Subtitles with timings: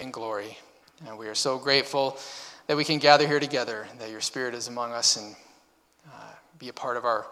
[0.00, 0.56] in glory.
[1.06, 2.18] And we are so grateful
[2.66, 5.34] that we can gather here together, that your Spirit is among us and
[6.06, 7.26] uh, be a part of our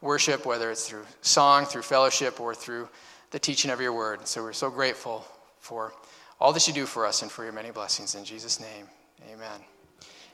[0.00, 2.88] worship, whether it's through song, through fellowship, or through
[3.30, 4.26] the teaching of your word.
[4.26, 5.26] So we're so grateful
[5.58, 5.92] for
[6.40, 8.14] all that you do for us and for your many blessings.
[8.14, 8.86] In Jesus' name,
[9.32, 9.60] amen.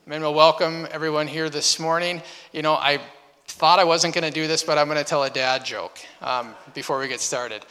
[0.07, 0.21] Amen.
[0.21, 2.23] Well, welcome everyone here this morning.
[2.53, 3.01] You know, I
[3.55, 5.99] thought I wasn't going to do this, but I'm going to tell a dad joke
[6.21, 7.65] um, before we get started.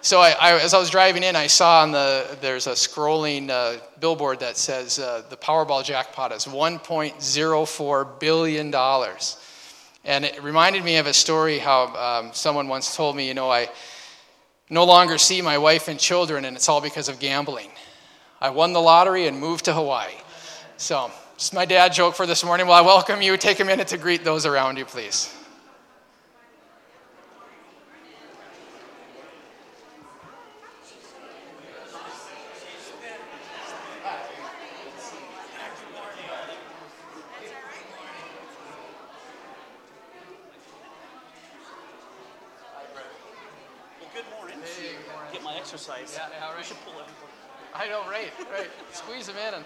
[0.00, 3.48] So, I, I, as I was driving in, I saw on the there's a scrolling
[3.48, 9.36] uh, billboard that says uh, the Powerball jackpot is 1.04 billion dollars,
[10.04, 13.48] and it reminded me of a story how um, someone once told me, you know,
[13.50, 13.68] I
[14.70, 17.70] no longer see my wife and children, and it's all because of gambling.
[18.40, 20.14] I won the lottery and moved to Hawaii.
[20.78, 22.66] So, it's my dad joke for this morning.
[22.66, 23.36] Well, I welcome you.
[23.36, 25.32] Take a minute to greet those around you, please.
[45.56, 46.14] exercise.
[46.16, 46.56] Yeah, yeah, right.
[46.56, 47.12] We should pull everybody.
[47.74, 48.70] I know, right, right.
[48.92, 49.64] Squeeze them in and.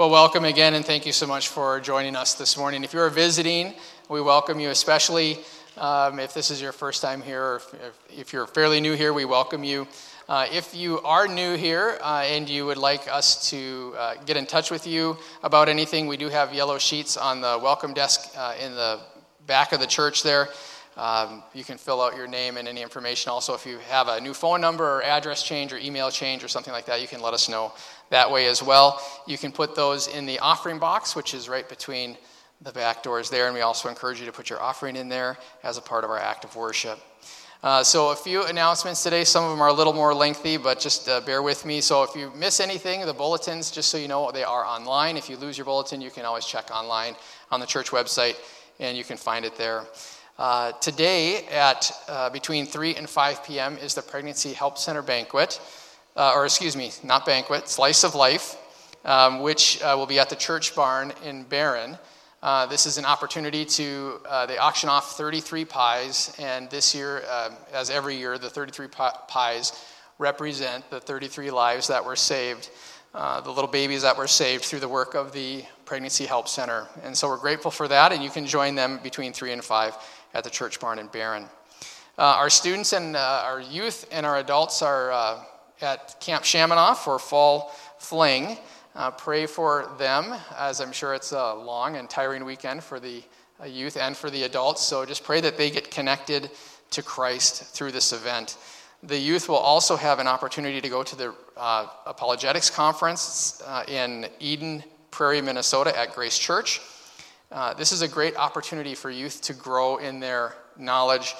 [0.11, 2.83] welcome again, and thank you so much for joining us this morning.
[2.83, 3.73] If you're visiting,
[4.09, 5.39] we welcome you, especially
[5.77, 7.75] um, if this is your first time here, or if,
[8.19, 9.87] if you're fairly new here, we welcome you.
[10.27, 14.35] Uh, if you are new here uh, and you would like us to uh, get
[14.35, 18.33] in touch with you about anything, we do have yellow sheets on the welcome desk
[18.35, 18.99] uh, in the
[19.47, 20.49] back of the church there.
[20.97, 23.29] Um, you can fill out your name and any information.
[23.29, 26.49] Also, if you have a new phone number or address change or email change or
[26.49, 27.71] something like that, you can let us know
[28.11, 29.01] that way as well.
[29.25, 32.17] You can put those in the offering box, which is right between
[32.61, 35.37] the back doors there, and we also encourage you to put your offering in there
[35.63, 36.99] as a part of our act of worship.
[37.63, 39.23] Uh, so, a few announcements today.
[39.23, 41.79] Some of them are a little more lengthy, but just uh, bear with me.
[41.79, 45.15] So, if you miss anything, the bulletins, just so you know, they are online.
[45.15, 47.15] If you lose your bulletin, you can always check online
[47.51, 48.35] on the church website,
[48.79, 49.85] and you can find it there.
[50.39, 55.61] Uh, today, at uh, between 3 and 5 p.m., is the Pregnancy Help Center banquet,
[56.15, 58.57] uh, or excuse me, not banquet, Slice of Life,
[59.05, 61.97] um, which uh, will be at the church barn in Barron.
[62.43, 67.23] Uh, this is an opportunity to, uh, they auction off 33 pies, and this year,
[67.29, 68.87] uh, as every year, the 33
[69.27, 69.73] pies
[70.17, 72.71] represent the 33 lives that were saved,
[73.13, 76.87] uh, the little babies that were saved through the work of the Pregnancy Help Center.
[77.03, 79.95] And so we're grateful for that, and you can join them between 3 and 5
[80.33, 81.43] at the church barn in Barron.
[82.17, 85.45] Uh, our students and our youth and our adults are
[85.83, 88.57] at Camp Shamineau for Fall Fling.
[88.95, 93.23] Uh, pray for them, as I'm sure it's a long and tiring weekend for the
[93.61, 94.81] uh, youth and for the adults.
[94.81, 96.51] So just pray that they get connected
[96.91, 98.57] to Christ through this event.
[99.03, 103.83] The youth will also have an opportunity to go to the uh, apologetics conference uh,
[103.87, 106.81] in Eden Prairie, Minnesota at Grace Church.
[107.51, 111.33] Uh, this is a great opportunity for youth to grow in their knowledge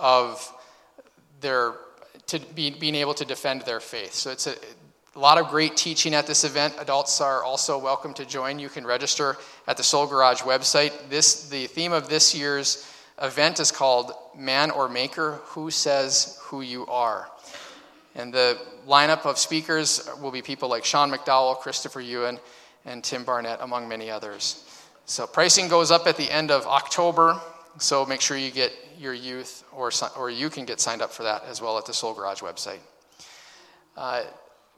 [0.00, 0.52] of
[1.40, 1.74] their
[2.26, 4.14] to be, being able to defend their faith.
[4.14, 4.54] So it's a,
[5.14, 6.74] a lot of great teaching at this event.
[6.78, 8.58] Adults are also welcome to join.
[8.58, 9.36] You can register
[9.66, 10.92] at the Soul Garage website.
[11.08, 12.90] This, the theme of this year's
[13.22, 17.28] event is called Man or Maker Who Says Who You Are.
[18.16, 22.38] And the lineup of speakers will be people like Sean McDowell, Christopher Yuan,
[22.84, 24.64] and Tim Barnett, among many others.
[25.06, 27.40] So pricing goes up at the end of October,
[27.78, 31.24] so make sure you get your youth, or, or you can get signed up for
[31.24, 32.78] that as well at the Soul Garage website.
[33.96, 34.22] Uh,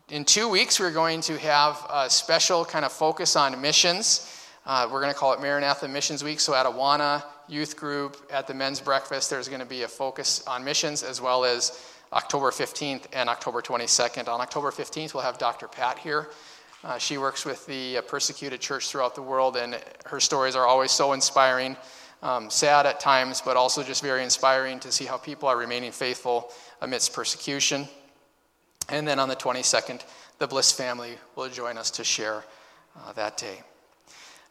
[0.09, 4.33] in two weeks, we're going to have a special kind of focus on missions.
[4.65, 6.41] Uh, we're going to call it Maranatha Missions Week.
[6.41, 10.45] So, at Awana Youth Group, at the men's breakfast, there's going to be a focus
[10.47, 14.29] on missions as well as October 15th and October 22nd.
[14.29, 15.69] On October 15th, we'll have Dr.
[15.69, 16.29] Pat here.
[16.85, 20.67] Uh, she works with the uh, persecuted church throughout the world, and her stories are
[20.67, 21.77] always so inspiring.
[22.23, 25.93] Um, sad at times, but also just very inspiring to see how people are remaining
[25.93, 27.87] faithful amidst persecution.
[28.89, 30.03] And then on the 22nd,
[30.39, 32.45] the Bliss family will join us to share
[32.97, 33.63] uh, that day.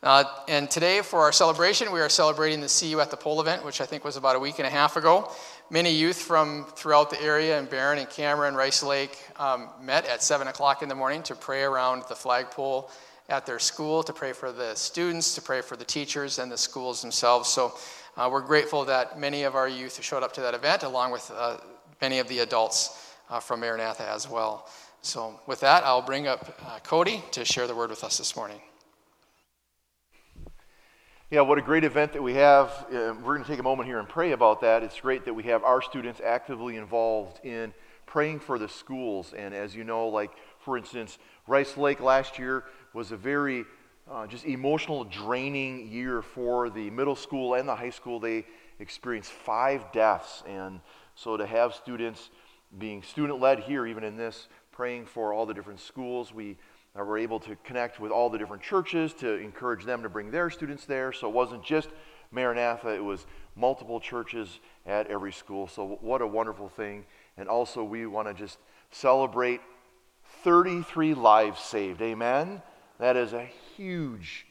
[0.04, 3.42] Uh, and today, for our celebration, we are celebrating the See You at the Pole
[3.42, 5.32] event, which I think was about a week and a half ago.
[5.72, 10.22] Many youth from throughout the area in Barron and Cameron, Rice Lake, um, met at
[10.22, 12.92] 7 o'clock in the morning to pray around the flagpole
[13.30, 16.57] at their school, to pray for the students, to pray for the teachers and the
[16.57, 17.50] schools themselves.
[17.50, 17.75] So
[18.18, 21.31] uh, we're grateful that many of our youth showed up to that event, along with
[21.36, 21.57] uh,
[22.01, 24.69] many of the adults uh, from Maranatha as well.
[25.01, 28.36] So, with that, I'll bring up uh, Cody to share the word with us this
[28.36, 28.60] morning.
[31.30, 32.69] Yeah, what a great event that we have.
[32.89, 34.81] Uh, we're going to take a moment here and pray about that.
[34.81, 37.74] It's great that we have our students actively involved in
[38.06, 39.33] praying for the schools.
[39.33, 42.63] And as you know, like for instance, Rice Lake last year
[42.95, 43.65] was a very
[44.09, 48.21] uh, just emotional, draining year for the middle school and the high school.
[48.21, 48.45] They
[48.80, 50.44] experienced five deaths.
[50.47, 50.80] And
[51.13, 52.30] so to have students
[52.80, 56.57] being student led here, even in this, praying for all the different schools, we
[56.97, 60.31] uh, were able to connect with all the different churches to encourage them to bring
[60.31, 61.12] their students there.
[61.12, 61.89] So it wasn't just
[62.31, 63.25] Maranatha, it was
[63.56, 65.68] multiple churches at every school.
[65.68, 67.06] So, what a wonderful thing.
[67.38, 68.57] And also, we want to just
[68.92, 69.62] celebrate
[70.44, 72.01] 33 lives saved.
[72.01, 72.62] Amen?
[73.00, 74.45] That is a huge.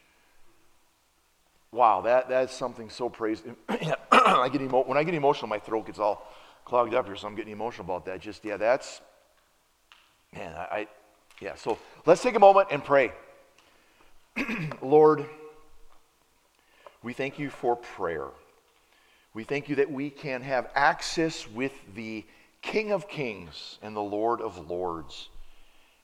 [1.73, 3.44] Wow, that, that's something so praised.
[3.69, 6.26] I get emo- when I get emotional, my throat gets all
[6.64, 8.20] clogged up here, so I'm getting emotional about that.
[8.20, 9.00] Just, yeah, that's,
[10.32, 10.88] man, I, I
[11.41, 13.12] yeah, so let's take a moment and pray.
[14.82, 15.26] Lord,
[17.02, 18.29] we thank you for prayer.
[19.35, 22.25] We thank you that we can have access with the
[22.62, 25.29] King of Kings and the Lord of Lords.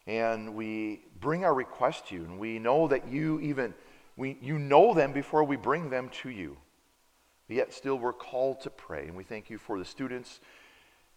[0.06, 3.74] And we bring our request to you, and we know that you even
[4.16, 6.58] we, you know them before we bring them to you.
[7.48, 9.06] Yet still we're called to pray.
[9.06, 10.40] And we thank you for the students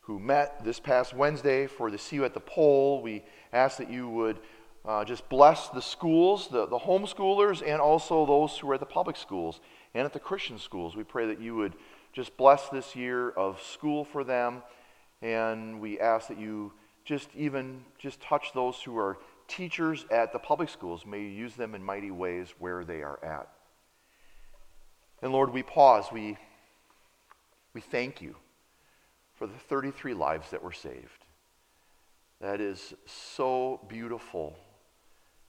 [0.01, 3.01] who met this past Wednesday for the See You at the Pole.
[3.01, 4.39] We ask that you would
[4.85, 8.85] uh, just bless the schools, the, the homeschoolers, and also those who are at the
[8.85, 9.59] public schools
[9.93, 10.95] and at the Christian schools.
[10.95, 11.73] We pray that you would
[12.13, 14.63] just bless this year of school for them.
[15.21, 16.73] And we ask that you
[17.05, 19.17] just even just touch those who are
[19.47, 21.05] teachers at the public schools.
[21.05, 23.49] May use them in mighty ways where they are at.
[25.21, 26.05] And Lord, we pause.
[26.11, 26.37] We,
[27.73, 28.35] we thank you
[29.35, 31.25] for the 33 lives that were saved.
[32.41, 34.57] That is so beautiful.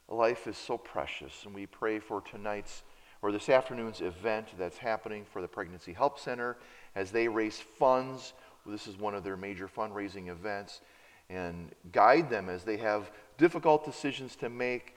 [0.08, 1.44] Life is so precious.
[1.44, 2.82] And we pray for tonight's
[3.24, 6.58] or this afternoon's event that's happening for the Pregnancy Help Center
[6.94, 8.34] as they raise funds.
[8.66, 10.82] This is one of their major fundraising events.
[11.30, 14.94] And guide them as they have difficult decisions to make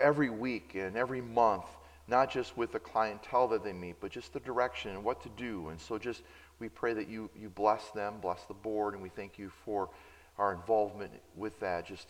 [0.00, 1.64] every week and every month,
[2.06, 5.28] not just with the clientele that they meet, but just the direction and what to
[5.30, 5.68] do.
[5.68, 6.22] And so just
[6.58, 9.90] we pray that you, you bless them, bless the board, and we thank you for
[10.38, 11.86] our involvement with that.
[11.86, 12.08] Just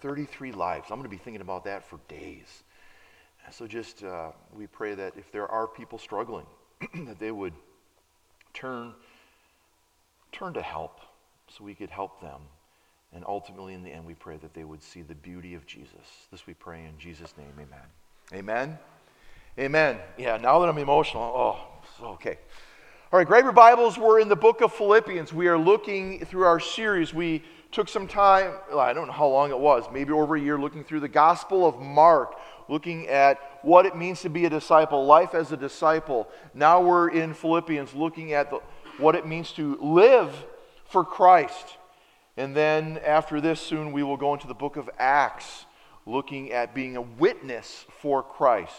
[0.00, 0.86] 33 lives.
[0.90, 2.62] I'm going to be thinking about that for days.
[3.50, 6.46] So just uh, we pray that if there are people struggling,
[7.06, 7.54] that they would
[8.52, 8.94] turn
[10.30, 11.00] turn to help,
[11.48, 12.42] so we could help them.
[13.14, 16.26] And ultimately, in the end, we pray that they would see the beauty of Jesus.
[16.30, 17.52] This we pray in Jesus' name.
[17.54, 17.78] Amen.
[18.34, 18.78] Amen.
[19.58, 19.98] Amen.
[20.18, 20.36] Yeah.
[20.36, 22.38] Now that I'm emotional, oh, okay.
[23.10, 23.96] All right, grab your Bibles.
[23.96, 25.32] We're in the book of Philippians.
[25.32, 27.14] We are looking through our series.
[27.14, 30.58] We took some time, I don't know how long it was, maybe over a year,
[30.58, 32.38] looking through the Gospel of Mark,
[32.68, 36.28] looking at what it means to be a disciple, life as a disciple.
[36.52, 38.60] Now we're in Philippians, looking at the,
[38.98, 40.44] what it means to live
[40.84, 41.77] for Christ.
[42.38, 45.66] And then after this, soon we will go into the book of Acts,
[46.06, 48.76] looking at being a witness for Christ.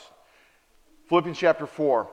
[1.09, 2.09] Philippians chapter 4.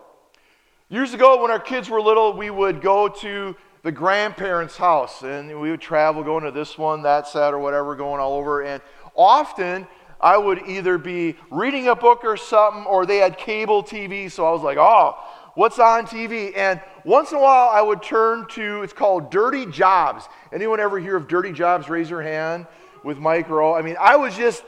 [0.88, 3.54] Years ago, when our kids were little, we would go to
[3.84, 7.94] the grandparents' house and we would travel going to this one, that set, or whatever,
[7.94, 8.64] going all over.
[8.64, 8.82] And
[9.14, 9.86] often
[10.20, 14.28] I would either be reading a book or something, or they had cable TV.
[14.32, 15.16] So I was like, oh,
[15.56, 16.56] what's on TV?
[16.56, 20.28] And once in a while, I would turn to, it's called Dirty Jobs.
[20.52, 21.88] Anyone ever hear of Dirty Jobs?
[21.88, 22.66] Raise your hand
[23.02, 23.74] with Mike Rowe.
[23.74, 24.62] I mean, I was just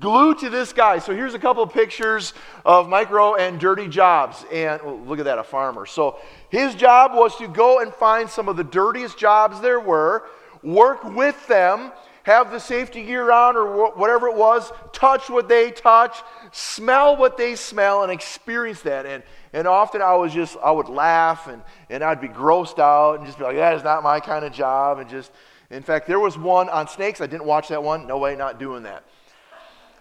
[0.00, 0.98] glued to this guy.
[0.98, 2.34] So here's a couple of pictures
[2.64, 4.44] of Mike Rowe and Dirty Jobs.
[4.52, 5.86] And oh, look at that, a farmer.
[5.86, 6.18] So
[6.48, 10.24] his job was to go and find some of the dirtiest jobs there were,
[10.62, 11.92] work with them,
[12.24, 16.22] have the safety gear on or whatever it was, touch what they touch,
[16.52, 19.06] smell what they smell, and experience that.
[19.06, 19.22] And,
[19.52, 23.26] and often I was just, I would laugh and, and I'd be grossed out and
[23.26, 24.98] just be like, that is not my kind of job.
[24.98, 25.30] And just,
[25.70, 27.20] in fact, there was one on snakes.
[27.20, 28.06] I didn't watch that one.
[28.06, 29.04] No way, not doing that.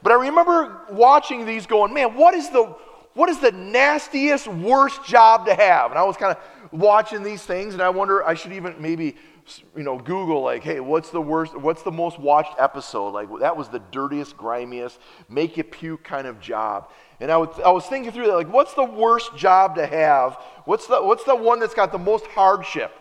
[0.04, 2.76] But I remember watching these going, man, what is the
[3.14, 5.92] what is the nastiest, worst job to have?
[5.92, 9.18] And I was kind of watching these things, and I wonder, I should even maybe,
[9.76, 13.10] you know, Google, like, hey, what's the worst, what's the most watched episode?
[13.10, 16.90] Like, that was the dirtiest, grimiest, make you puke kind of job.
[17.22, 20.34] And I, would, I was thinking through that, like, what's the worst job to have?
[20.66, 22.92] What's the, what's the one that's got the most hardship?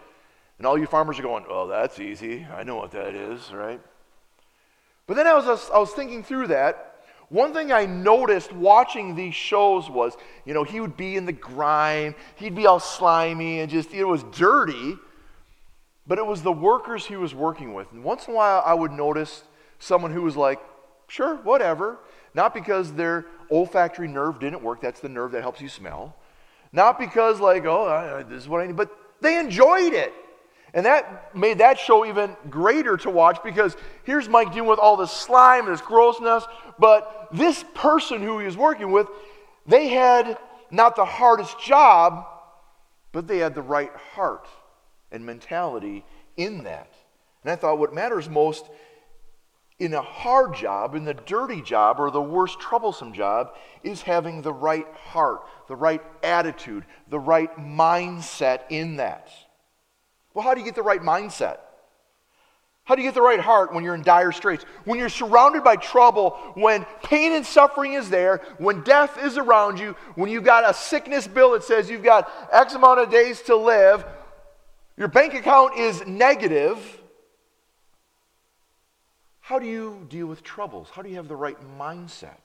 [0.59, 2.47] And all you farmers are going, oh, that's easy.
[2.55, 3.81] I know what that is, right?
[5.07, 6.97] But then I was, I was thinking through that,
[7.31, 11.33] one thing I noticed watching these shows was, you know, he would be in the
[11.33, 14.97] grime, he'd be all slimy and just, it was dirty,
[16.07, 17.91] but it was the workers he was working with.
[17.93, 19.45] And once in a while, I would notice
[19.79, 20.61] someone who was like,
[21.09, 21.99] sure, whatever.
[22.35, 26.17] Not because their olfactory nerve didn't work, that's the nerve that helps you smell.
[26.73, 28.91] Not because, like, oh, this is what I need, but
[29.21, 30.13] they enjoyed it.
[30.73, 34.97] And that made that show even greater to watch because here's Mike dealing with all
[34.97, 36.45] this slime, and this grossness,
[36.79, 39.09] but this person who he was working with,
[39.67, 40.39] they had
[40.71, 42.25] not the hardest job,
[43.11, 44.47] but they had the right heart
[45.11, 46.05] and mentality
[46.37, 46.95] in that.
[47.43, 48.65] And I thought what matters most
[49.81, 54.43] in a hard job, in the dirty job, or the worst troublesome job, is having
[54.43, 59.31] the right heart, the right attitude, the right mindset in that.
[60.35, 61.59] Well, how do you get the right mindset?
[62.85, 64.65] How do you get the right heart when you're in dire straits?
[64.85, 69.79] When you're surrounded by trouble, when pain and suffering is there, when death is around
[69.79, 73.41] you, when you've got a sickness bill that says you've got X amount of days
[73.43, 74.05] to live,
[74.97, 77.00] your bank account is negative.
[79.51, 80.91] How do you deal with troubles?
[80.93, 82.39] How do you have the right mindset?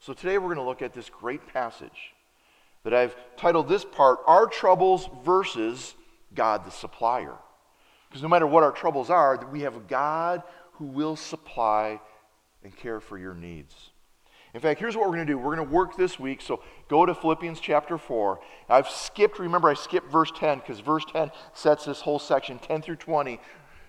[0.00, 2.12] So today we're going to look at this great passage
[2.84, 5.94] that I've titled this part Our Troubles versus
[6.34, 7.36] God the Supplier.
[8.10, 12.02] Because no matter what our troubles are, we have a God who will supply
[12.62, 13.92] and care for your needs.
[14.52, 15.38] In fact, here's what we're going to do.
[15.38, 16.42] We're going to work this week.
[16.42, 18.40] So go to Philippians chapter 4.
[18.68, 22.82] I've skipped, remember, I skipped verse 10 because verse 10 sets this whole section, 10
[22.82, 23.40] through 20.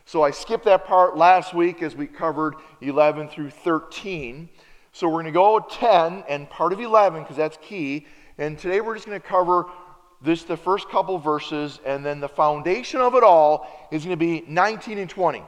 [0.06, 4.50] So I skipped that part last week as we covered 11 through 13.
[4.92, 8.06] So we're going to go 10 and part of 11 because that's key.
[8.38, 9.66] And today we're just going to cover
[10.22, 14.26] this the first couple verses, and then the foundation of it all is going to
[14.26, 15.44] be 19 and 20.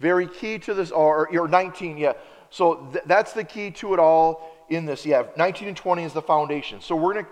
[0.00, 2.14] Very key to this, or, or 19, yeah.
[2.50, 5.04] So th- that's the key to it all in this.
[5.04, 6.80] Yeah, 19 and 20 is the foundation.
[6.80, 7.30] So we're going to,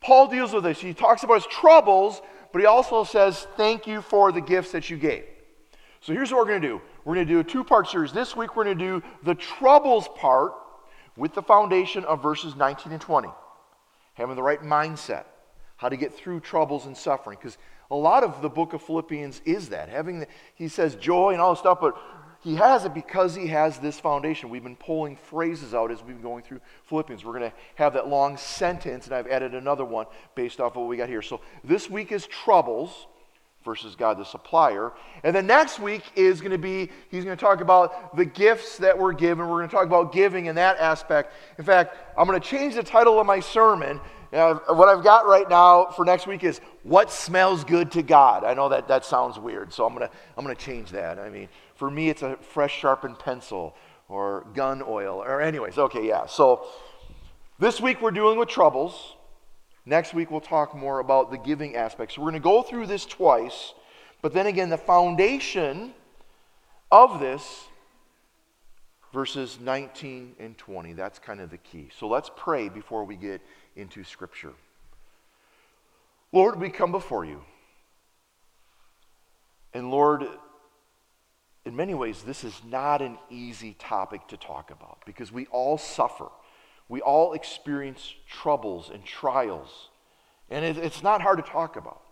[0.00, 0.80] Paul deals with this.
[0.80, 2.20] He talks about his troubles,
[2.52, 5.24] but he also says, Thank you for the gifts that you gave.
[6.04, 8.12] So here's what we're going to do we're going to do a two part series.
[8.12, 10.52] This week, we're going to do the troubles part
[11.16, 13.28] with the foundation of verses 19 and 20,
[14.12, 15.24] having the right mindset
[15.76, 17.38] how to get through troubles and suffering.
[17.40, 17.56] Because
[17.90, 19.88] a lot of the book of Philippians is that.
[19.88, 21.96] Having, the, he says joy and all this stuff, but
[22.40, 24.50] he has it because he has this foundation.
[24.50, 27.24] We've been pulling phrases out as we've been going through Philippians.
[27.24, 30.82] We're going to have that long sentence, and I've added another one based off of
[30.82, 31.22] what we got here.
[31.22, 33.06] So this week is troubles
[33.64, 34.92] versus God the supplier.
[35.22, 38.78] And then next week is going to be, he's going to talk about the gifts
[38.78, 39.48] that we're given.
[39.48, 41.32] We're going to talk about giving in that aspect.
[41.58, 44.00] In fact, I'm going to change the title of my sermon
[44.34, 48.42] uh, what I've got right now for next week is what smells good to God.
[48.42, 51.20] I know that that sounds weird, so I'm gonna I'm gonna change that.
[51.20, 53.76] I mean, for me, it's a fresh sharpened pencil
[54.08, 55.78] or gun oil or anyways.
[55.78, 56.26] Okay, yeah.
[56.26, 56.66] So
[57.60, 59.14] this week we're dealing with troubles.
[59.86, 62.12] Next week we'll talk more about the giving aspect.
[62.12, 63.74] So we're going to go through this twice,
[64.22, 65.92] but then again, the foundation
[66.90, 67.66] of this
[69.14, 70.92] verses 19 and 20.
[70.92, 71.88] That's kind of the key.
[71.98, 73.40] So let's pray before we get
[73.76, 74.52] into Scripture.
[76.32, 77.42] Lord, we come before you.
[79.72, 80.26] And Lord,
[81.64, 85.78] in many ways, this is not an easy topic to talk about because we all
[85.78, 86.28] suffer.
[86.88, 89.88] We all experience troubles and trials.
[90.50, 92.02] And it's not hard to talk about.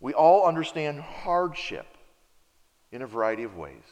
[0.00, 1.86] We all understand hardship
[2.92, 3.84] in a variety of ways.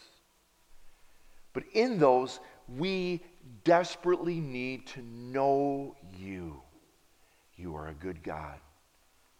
[1.53, 2.39] But in those,
[2.77, 3.23] we
[3.63, 6.61] desperately need to know you.
[7.55, 8.59] You are a good God.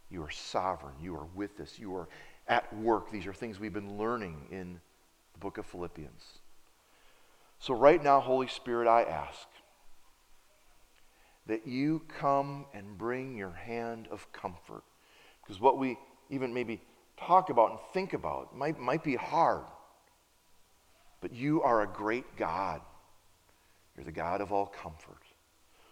[0.09, 0.95] You are sovereign.
[1.01, 1.77] You are with us.
[1.77, 2.07] You are
[2.47, 3.11] at work.
[3.11, 4.79] These are things we've been learning in
[5.33, 6.39] the book of Philippians.
[7.59, 9.47] So, right now, Holy Spirit, I ask
[11.47, 14.83] that you come and bring your hand of comfort.
[15.41, 15.97] Because what we
[16.29, 16.81] even maybe
[17.17, 19.63] talk about and think about might, might be hard.
[21.21, 22.81] But you are a great God.
[23.95, 25.23] You're the God of all comfort.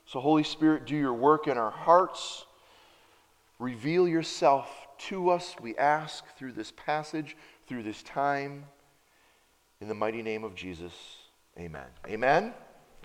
[0.05, 2.45] So, Holy Spirit, do your work in our hearts.
[3.57, 7.35] Reveal yourself to us, we ask, through this passage,
[7.67, 8.65] through this time.
[9.81, 10.93] In the mighty name of Jesus,
[11.57, 11.87] amen.
[12.07, 12.53] Amen.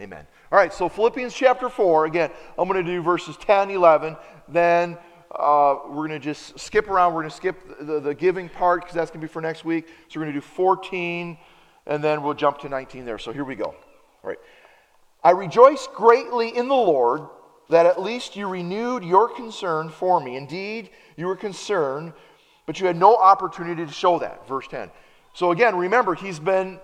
[0.01, 0.27] Amen.
[0.51, 4.17] All right, so Philippians chapter 4, again, I'm going to do verses 10, 11.
[4.49, 4.97] Then
[5.31, 7.13] uh, we're going to just skip around.
[7.13, 9.63] We're going to skip the, the giving part because that's going to be for next
[9.63, 9.89] week.
[10.09, 11.37] So we're going to do 14,
[11.87, 13.19] and then we'll jump to 19 there.
[13.19, 13.67] So here we go.
[13.67, 13.77] All
[14.23, 14.39] right.
[15.23, 17.27] I rejoice greatly in the Lord
[17.69, 20.37] that at least you renewed your concern for me.
[20.37, 22.15] Indeed, you were concerned,
[22.65, 24.49] but you had no opportunity to show that.
[24.49, 24.91] Verse 10.
[25.35, 26.81] So again, remember, he's been,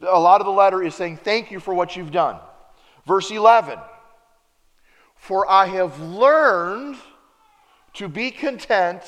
[0.00, 2.38] a lot of the letter is saying, Thank you for what you've done.
[3.06, 3.78] Verse 11.
[5.16, 6.96] For I have learned
[7.94, 9.02] to be content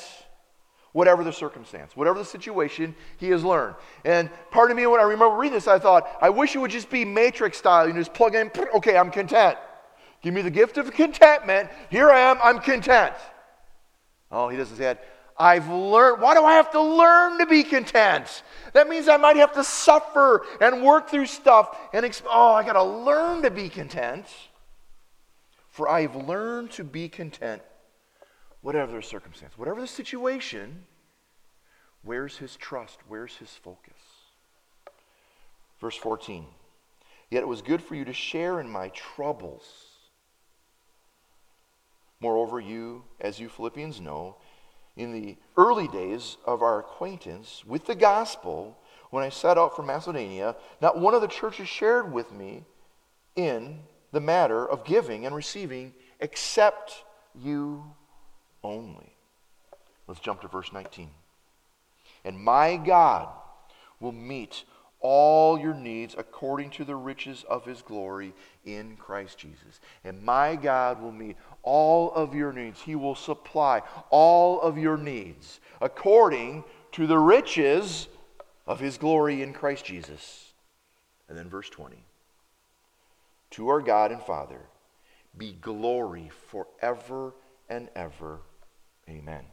[0.93, 3.75] whatever the circumstance, whatever the situation, he has learned.
[4.07, 6.71] And part of me, when I remember reading this, I thought, I wish it would
[6.71, 7.87] just be matrix style.
[7.87, 9.59] You just plug in, okay, I'm content.
[10.23, 11.69] Give me the gift of contentment.
[11.91, 13.15] Here I am, I'm content.
[14.33, 15.05] Oh, he doesn't say that.
[15.39, 16.23] I've learned.
[16.23, 18.43] Why do I have to learn to be content?
[18.73, 22.65] That means I might have to suffer and work through stuff and, exp- oh, I
[22.65, 24.27] got to learn to be content.
[25.71, 27.63] For I have learned to be content
[28.63, 30.85] whatever the circumstance, whatever the situation,
[32.03, 32.99] where's his trust?
[33.07, 33.93] Where's his focus?
[35.81, 36.47] Verse 14.
[37.31, 39.67] Yet it was good for you to share in my troubles.
[42.21, 44.37] Moreover, you, as you Philippians know,
[44.97, 48.79] in the early days of our acquaintance with the gospel,
[49.11, 52.65] when I set out from Macedonia, not one of the churches shared with me
[53.35, 53.81] in
[54.13, 57.85] the matter of giving and receiving except you
[58.65, 59.13] only.
[60.07, 61.11] Let's jump to verse 19.
[62.25, 63.29] And my God
[64.01, 64.65] will meet
[65.01, 68.33] all your needs according to the riches of his glory
[68.65, 69.81] in Christ Jesus.
[70.05, 72.81] And my God will meet all of your needs.
[72.81, 78.09] He will supply all of your needs according to the riches
[78.67, 80.55] of his glory in Christ Jesus.
[81.29, 81.97] And then verse 20.
[83.51, 84.61] To our God and Father
[85.37, 87.35] be glory forever
[87.69, 88.41] and ever.
[89.09, 89.45] Amen.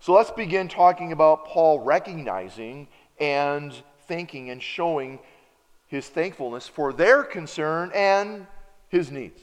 [0.00, 3.74] So let's begin talking about Paul recognizing and
[4.06, 5.18] thinking and showing
[5.86, 8.46] his thankfulness for their concern and
[8.88, 9.40] his needs.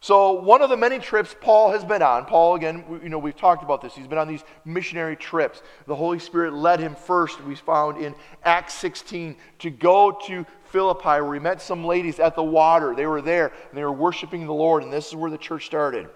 [0.00, 3.36] So, one of the many trips Paul has been on, Paul, again, you know, we've
[3.36, 3.94] talked about this.
[3.94, 5.62] He's been on these missionary trips.
[5.86, 11.22] The Holy Spirit led him first, we found in Acts 16, to go to Philippi,
[11.22, 12.94] where he met some ladies at the water.
[12.94, 15.64] They were there, and they were worshiping the Lord, and this is where the church
[15.64, 16.08] started.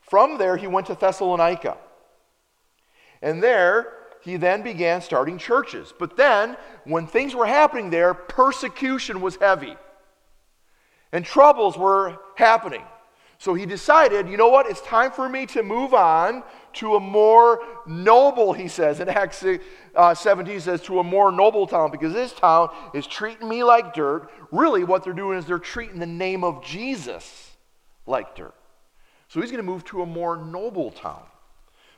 [0.00, 1.76] From there, he went to Thessalonica.
[3.20, 5.92] And there, he then began starting churches.
[5.96, 9.76] But then, when things were happening there, persecution was heavy.
[11.12, 12.82] And troubles were happening.
[13.38, 14.66] So he decided, you know what?
[14.66, 16.42] It's time for me to move on
[16.74, 19.00] to a more noble, he says.
[19.00, 19.44] In Acts
[19.94, 23.62] uh, 17, he says, to a more noble town because this town is treating me
[23.62, 24.30] like dirt.
[24.50, 27.52] Really, what they're doing is they're treating the name of Jesus
[28.06, 28.54] like dirt.
[29.28, 31.22] So he's going to move to a more noble town.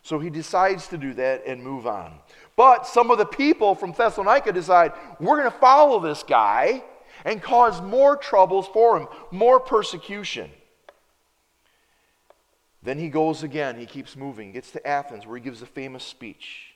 [0.03, 2.15] So he decides to do that and move on.
[2.57, 6.83] But some of the people from Thessalonica decide we're going to follow this guy
[7.25, 10.51] and cause more troubles for him, more persecution.
[12.83, 13.79] Then he goes again.
[13.79, 16.75] He keeps moving, gets to Athens where he gives a famous speech.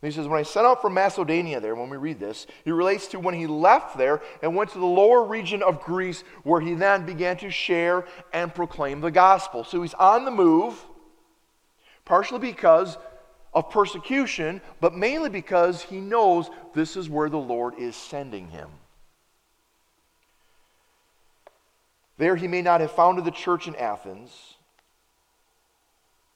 [0.00, 2.70] And he says, When I set out from Macedonia there, when we read this, he
[2.70, 6.60] relates to when he left there and went to the lower region of Greece, where
[6.60, 9.64] he then began to share and proclaim the gospel.
[9.64, 10.80] So he's on the move,
[12.04, 12.96] partially because
[13.54, 18.68] of persecution, but mainly because he knows this is where the Lord is sending him.
[22.18, 24.57] There he may not have founded the church in Athens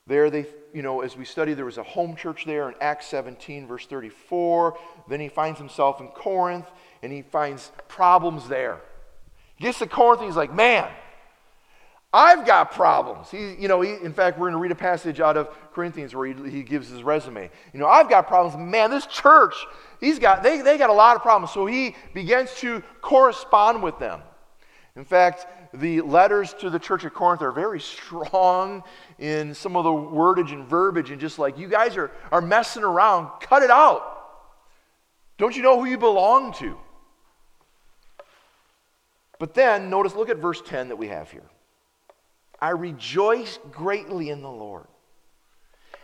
[0.06, 3.06] there, they, you know, as we study, there was a home church there in Acts
[3.06, 4.76] 17, verse 34.
[5.08, 6.66] Then he finds himself in Corinth
[7.02, 8.80] and he finds problems there.
[9.56, 10.88] He gets to Corinth and he's like, man,
[12.12, 13.30] I've got problems.
[13.30, 16.14] He, you know, he, in fact, we're going to read a passage out of Corinthians
[16.14, 17.50] where he, he gives his resume.
[17.72, 18.70] You know, I've got problems.
[18.70, 19.54] Man, this church,
[19.98, 21.52] he's got, they, they got a lot of problems.
[21.52, 24.20] So he begins to correspond with them.
[24.94, 28.82] In fact, the letters to the church of Corinth are very strong
[29.22, 32.82] in some of the wordage and verbiage, and just like, you guys are, are messing
[32.82, 34.02] around, cut it out.
[35.38, 36.76] Don't you know who you belong to?
[39.38, 41.44] But then, notice, look at verse 10 that we have here.
[42.60, 44.88] I rejoice greatly in the Lord.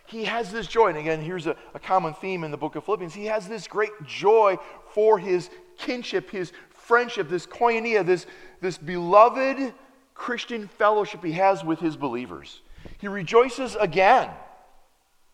[0.07, 0.87] He has this joy.
[0.87, 3.15] And again, here's a, a common theme in the book of Philippians.
[3.15, 4.59] He has this great joy
[4.93, 8.27] for his kinship, his friendship, this koinonia, this,
[8.61, 9.75] this beloved
[10.15, 12.63] Christian fellowship he has with his believers.
[12.99, 14.31] He rejoices again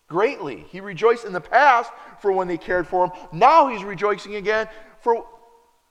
[0.07, 0.65] greatly.
[0.69, 3.11] He rejoiced in the past for when they cared for him.
[3.31, 4.67] Now he's rejoicing again
[5.01, 5.25] for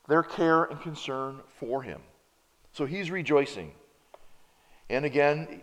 [0.08, 2.00] their care and concern for him.
[2.72, 3.72] So he's rejoicing.
[4.88, 5.62] And again,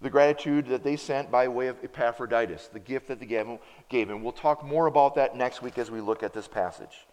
[0.00, 4.22] the gratitude that they sent by way of Epaphroditus, the gift that they gave him.
[4.22, 7.06] We'll talk more about that next week as we look at this passage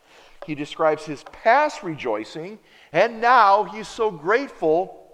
[0.45, 2.60] he describes his past rejoicing,
[2.91, 5.07] and now he's so grateful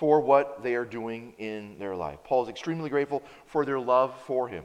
[0.00, 2.18] for what they are doing in their life.
[2.24, 4.64] Paul is extremely grateful for their love for him.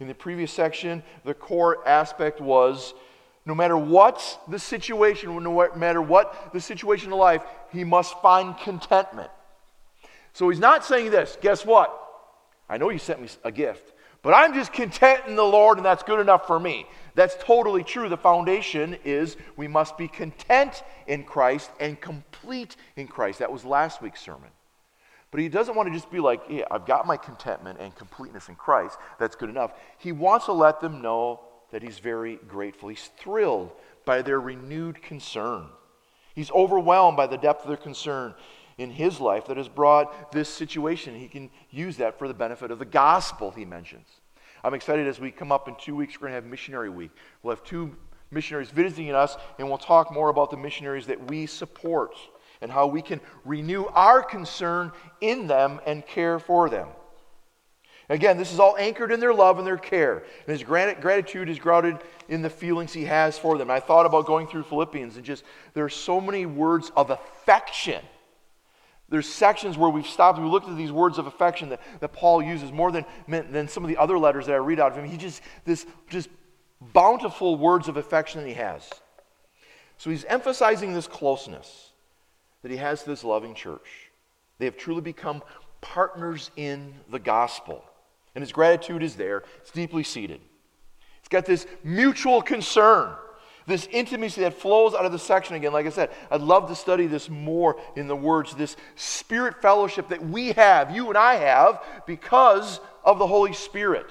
[0.00, 2.92] In the previous section, the core aspect was
[3.46, 8.54] no matter what the situation, no matter what the situation in life, he must find
[8.58, 9.30] contentment.
[10.34, 11.98] So he's not saying this guess what?
[12.68, 15.84] I know you sent me a gift, But I'm just content in the Lord, and
[15.84, 16.86] that's good enough for me.
[17.14, 18.10] That's totally true.
[18.10, 22.33] The foundation is we must be content in Christ and complete
[22.96, 23.38] in Christ.
[23.38, 24.50] That was last week's sermon.
[25.30, 28.48] But he doesn't want to just be like, yeah, I've got my contentment and completeness
[28.48, 28.96] in Christ.
[29.18, 29.72] That's good enough.
[29.98, 31.40] He wants to let them know
[31.72, 32.88] that he's very grateful.
[32.88, 33.72] He's thrilled
[34.04, 35.66] by their renewed concern.
[36.34, 38.34] He's overwhelmed by the depth of their concern
[38.78, 41.18] in his life that has brought this situation.
[41.18, 44.06] He can use that for the benefit of the gospel, he mentions.
[44.62, 47.10] I'm excited as we come up in two weeks, we're going to have Missionary Week.
[47.42, 47.96] We'll have two
[48.30, 52.14] missionaries visiting us, and we'll talk more about the missionaries that we support
[52.60, 56.88] and how we can renew our concern in them and care for them.
[58.08, 60.18] Again, this is all anchored in their love and their care.
[60.18, 63.70] And his gratitude is grounded in the feelings he has for them.
[63.70, 68.02] I thought about going through Philippians and just, there are so many words of affection.
[69.08, 72.42] There's sections where we've stopped we looked at these words of affection that, that Paul
[72.42, 75.04] uses more than, than some of the other letters that I read out of him.
[75.04, 76.28] He just, this just
[76.92, 78.88] bountiful words of affection that he has.
[79.96, 81.92] So he's emphasizing this closeness
[82.64, 84.10] that he has this loving church.
[84.58, 85.42] They have truly become
[85.82, 87.84] partners in the gospel.
[88.34, 90.40] And his gratitude is there, it's deeply seated.
[91.18, 93.12] It's got this mutual concern,
[93.66, 95.74] this intimacy that flows out of the section again.
[95.74, 100.08] Like I said, I'd love to study this more in the words, this spirit fellowship
[100.08, 104.06] that we have, you and I have, because of the Holy Spirit.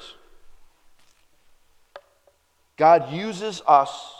[2.78, 4.14] God uses us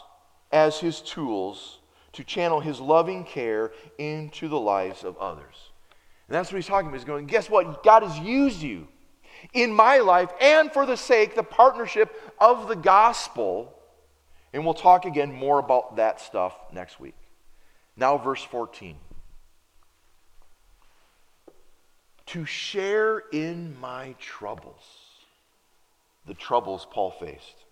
[0.52, 1.78] as his tools
[2.14, 5.72] to channel his loving care into the lives of others.
[6.28, 6.98] And that's what he's talking about.
[6.98, 7.84] He's going, guess what?
[7.84, 8.88] God has used you
[9.54, 13.74] in my life and for the sake, the partnership of the gospel.
[14.54, 17.16] And we'll talk again more about that stuff next week.
[17.98, 18.96] Now, verse 14.
[22.28, 24.84] To share in my troubles,
[26.26, 27.63] the troubles Paul faced.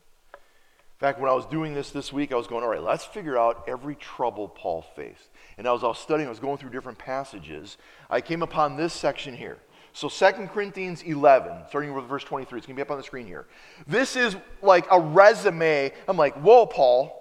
[1.01, 3.03] In fact, when I was doing this this week, I was going, all right, let's
[3.03, 5.29] figure out every trouble Paul faced.
[5.57, 7.77] And as I was all studying, I was going through different passages.
[8.07, 9.57] I came upon this section here.
[9.93, 12.55] So 2 Corinthians 11, starting with verse 23.
[12.55, 13.47] It's going to be up on the screen here.
[13.87, 15.91] This is like a resume.
[16.07, 17.17] I'm like, whoa, Paul.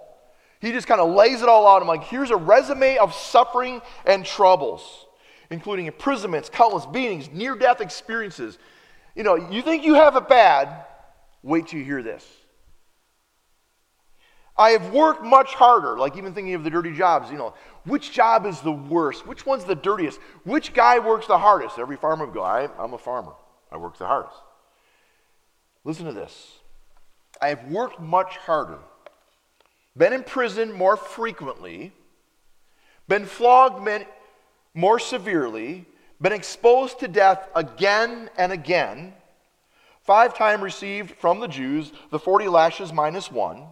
[0.60, 1.80] He just kind of lays it all out.
[1.80, 5.06] I'm like, here's a resume of suffering and troubles,
[5.48, 8.58] including imprisonments, countless beatings, near death experiences.
[9.14, 10.84] You know, you think you have it bad,
[11.42, 12.26] wait till you hear this.
[14.60, 17.54] I have worked much harder, like even thinking of the dirty jobs, you know,
[17.86, 19.26] which job is the worst?
[19.26, 20.20] Which one's the dirtiest?
[20.44, 21.78] Which guy works the hardest?
[21.78, 23.32] Every farmer would go, I, I'm a farmer.
[23.72, 24.36] I work the hardest.
[25.82, 26.58] Listen to this.
[27.40, 28.80] I have worked much harder,
[29.96, 31.94] been in prison more frequently,
[33.08, 33.88] been flogged
[34.74, 35.86] more severely,
[36.20, 39.14] been exposed to death again and again,
[40.02, 43.66] five times received from the Jews the 40 lashes minus one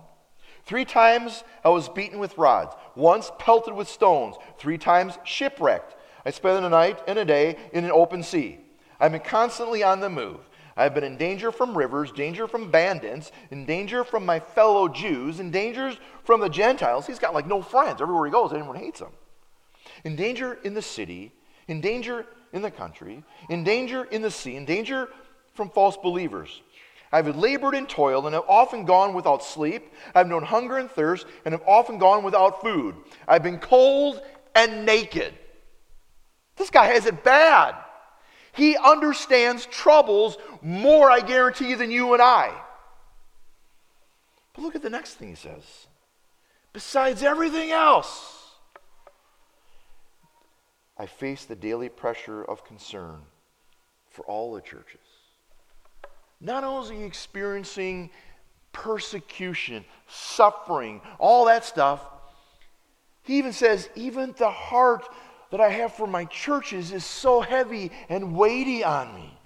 [0.68, 5.96] Three times I was beaten with rods, once pelted with stones, three times shipwrecked.
[6.26, 8.59] I spent a night and a day in an open sea.
[9.00, 10.40] I've been constantly on the move.
[10.76, 15.40] I've been in danger from rivers, danger from bandits, in danger from my fellow Jews,
[15.40, 17.07] in danger from the Gentiles.
[17.07, 18.02] He's got like no friends.
[18.02, 19.12] Everywhere he goes, everyone hates him.
[20.04, 21.33] In danger in the city,
[21.66, 25.09] in danger in the country, in danger in the sea, in danger
[25.54, 26.61] from false believers.
[27.11, 29.92] I've labored and toiled and have often gone without sleep.
[30.14, 32.94] I've known hunger and thirst and have often gone without food.
[33.27, 34.21] I've been cold
[34.55, 35.33] and naked.
[36.57, 37.75] This guy has it bad.
[38.53, 42.53] He understands troubles more, I guarantee you, than you and I.
[44.53, 45.87] But look at the next thing he says.
[46.73, 48.55] Besides everything else,
[50.99, 53.21] I face the daily pressure of concern
[54.11, 54.99] for all the churches.
[56.40, 58.11] Not only is he experiencing
[58.72, 62.01] persecution, suffering, all that stuff,
[63.22, 65.07] he even says, even the heart
[65.51, 69.38] that I have for my churches is so heavy and weighty on me.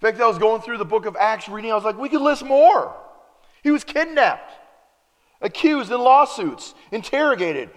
[0.00, 2.20] fact, I was going through the book of Acts reading, I was like, we could
[2.20, 2.94] list more.
[3.62, 4.52] He was kidnapped,
[5.40, 7.70] accused in lawsuits, interrogated,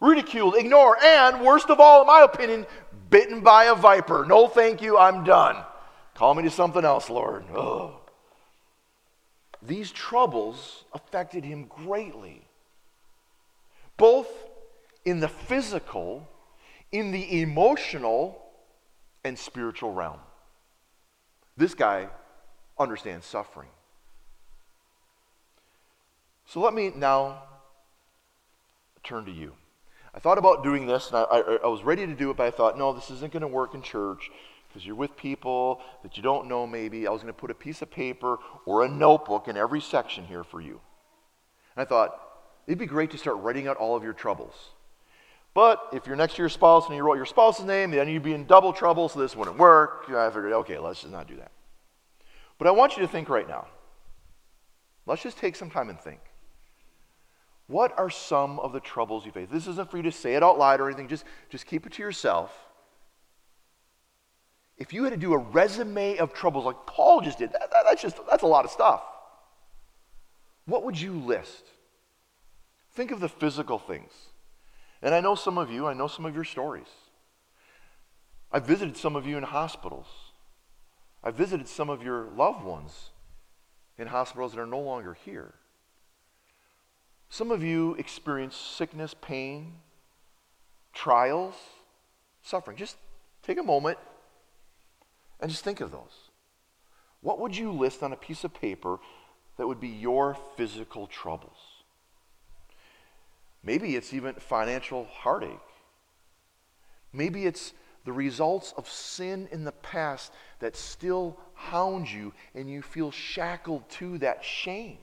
[0.00, 2.66] ridiculed, ignored, and worst of all, in my opinion,
[3.10, 4.24] bitten by a viper.
[4.24, 5.56] No, thank you, I'm done.
[6.14, 7.44] Call me to something else, Lord.
[7.54, 7.92] Ugh.
[9.60, 12.42] These troubles affected him greatly,
[13.96, 14.28] both
[15.04, 16.28] in the physical,
[16.92, 18.40] in the emotional,
[19.24, 20.20] and spiritual realm.
[21.56, 22.08] This guy
[22.78, 23.68] understands suffering.
[26.46, 27.42] So let me now
[29.02, 29.54] turn to you.
[30.14, 32.46] I thought about doing this, and I, I, I was ready to do it, but
[32.46, 34.30] I thought, no, this isn't going to work in church
[34.74, 37.06] because you're with people that you don't know maybe.
[37.06, 40.24] I was going to put a piece of paper or a notebook in every section
[40.24, 40.80] here for you.
[41.76, 42.18] And I thought,
[42.66, 44.70] it'd be great to start writing out all of your troubles.
[45.54, 48.24] But if you're next to your spouse and you wrote your spouse's name, then you'd
[48.24, 50.06] be in double trouble, so this wouldn't work.
[50.08, 51.52] I figured, okay, let's just not do that.
[52.58, 53.68] But I want you to think right now.
[55.06, 56.18] Let's just take some time and think.
[57.68, 59.48] What are some of the troubles you face?
[59.52, 61.92] This isn't for you to say it out loud or anything, just, just keep it
[61.92, 62.52] to yourself.
[64.76, 67.84] If you had to do a resume of troubles like Paul just did, that, that,
[67.84, 69.02] that's just that's a lot of stuff.
[70.66, 71.64] What would you list?
[72.92, 74.12] Think of the physical things.
[75.02, 76.88] And I know some of you, I know some of your stories.
[78.50, 80.06] I visited some of you in hospitals.
[81.22, 83.10] I visited some of your loved ones
[83.98, 85.54] in hospitals that are no longer here.
[87.28, 89.74] Some of you experience sickness, pain,
[90.92, 91.54] trials,
[92.42, 92.76] suffering.
[92.76, 92.96] Just
[93.42, 93.98] take a moment
[95.44, 96.30] and just think of those.
[97.20, 98.98] What would you list on a piece of paper
[99.58, 101.58] that would be your physical troubles?
[103.62, 105.50] Maybe it's even financial heartache.
[107.12, 107.74] Maybe it's
[108.06, 113.86] the results of sin in the past that still hound you and you feel shackled
[113.90, 114.96] to that shame.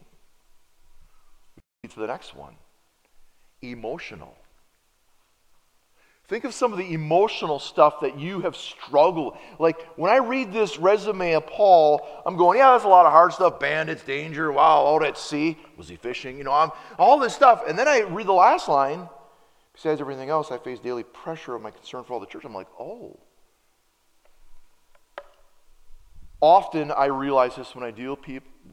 [1.87, 2.55] To the next one
[3.61, 4.35] emotional.
[6.31, 9.37] Think of some of the emotional stuff that you have struggled.
[9.59, 13.11] Like when I read this resume of Paul, I'm going, yeah, that's a lot of
[13.11, 13.59] hard stuff.
[13.59, 15.57] Bandits, danger, wow, out at sea.
[15.75, 16.37] Was he fishing?
[16.37, 17.63] You know, I'm, all this stuff.
[17.67, 19.09] And then I read the last line.
[19.73, 22.45] Besides everything else, I face daily pressure of my concern for all the church.
[22.45, 23.19] I'm like, oh.
[26.39, 28.17] Often I realize this when I deal,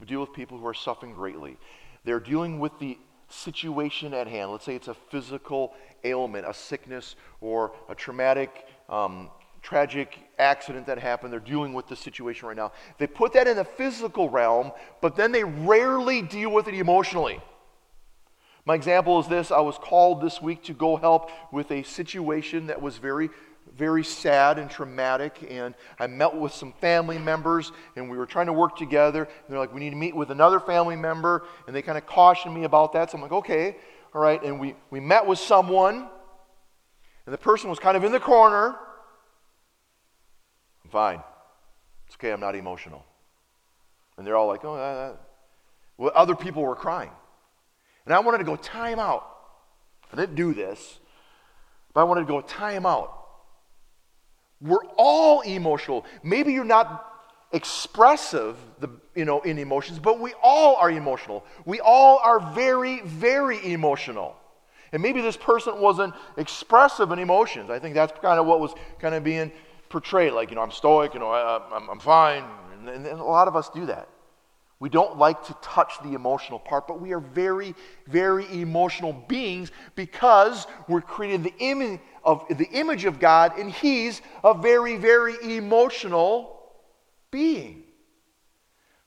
[0.05, 1.57] deal with people who are suffering greatly.
[2.05, 4.49] They're dealing with the situation at hand.
[4.51, 9.29] Let's say it's a physical ailment, a sickness, or a traumatic, um,
[9.61, 11.33] tragic accident that happened.
[11.33, 12.71] They're dealing with the situation right now.
[12.97, 17.41] They put that in the physical realm, but then they rarely deal with it emotionally.
[18.65, 22.67] My example is this I was called this week to go help with a situation
[22.67, 23.29] that was very
[23.77, 25.47] very sad and traumatic.
[25.49, 29.23] And I met with some family members, and we were trying to work together.
[29.23, 31.45] And they're like, we need to meet with another family member.
[31.67, 33.11] And they kind of cautioned me about that.
[33.11, 33.77] So I'm like, okay,
[34.13, 34.41] all right.
[34.43, 36.07] And we, we met with someone,
[37.25, 38.75] and the person was kind of in the corner.
[40.83, 41.23] I'm fine.
[42.07, 43.05] It's okay, I'm not emotional.
[44.17, 45.15] And they're all like, oh, uh,
[45.97, 47.11] well, other people were crying.
[48.05, 49.25] And I wanted to go time out.
[50.11, 50.99] I didn't do this,
[51.93, 53.15] but I wanted to go time out.
[54.59, 56.05] We're all emotional.
[56.23, 57.05] Maybe you're not
[57.51, 61.43] expressive the, you know, in emotions, but we all are emotional.
[61.65, 64.37] We all are very, very emotional.
[64.93, 67.69] And maybe this person wasn't expressive in emotions.
[67.69, 69.51] I think that's kind of what was kind of being
[69.89, 70.31] portrayed.
[70.31, 71.59] Like, you know, I'm stoic, you know, I,
[71.91, 72.45] am fine.
[72.87, 74.07] And, and a lot of us do that.
[74.79, 77.75] We don't like to touch the emotional part, but we are very,
[78.07, 84.53] very emotional beings because we're created the of the image of God, and He's a
[84.53, 86.57] very, very emotional
[87.31, 87.83] being.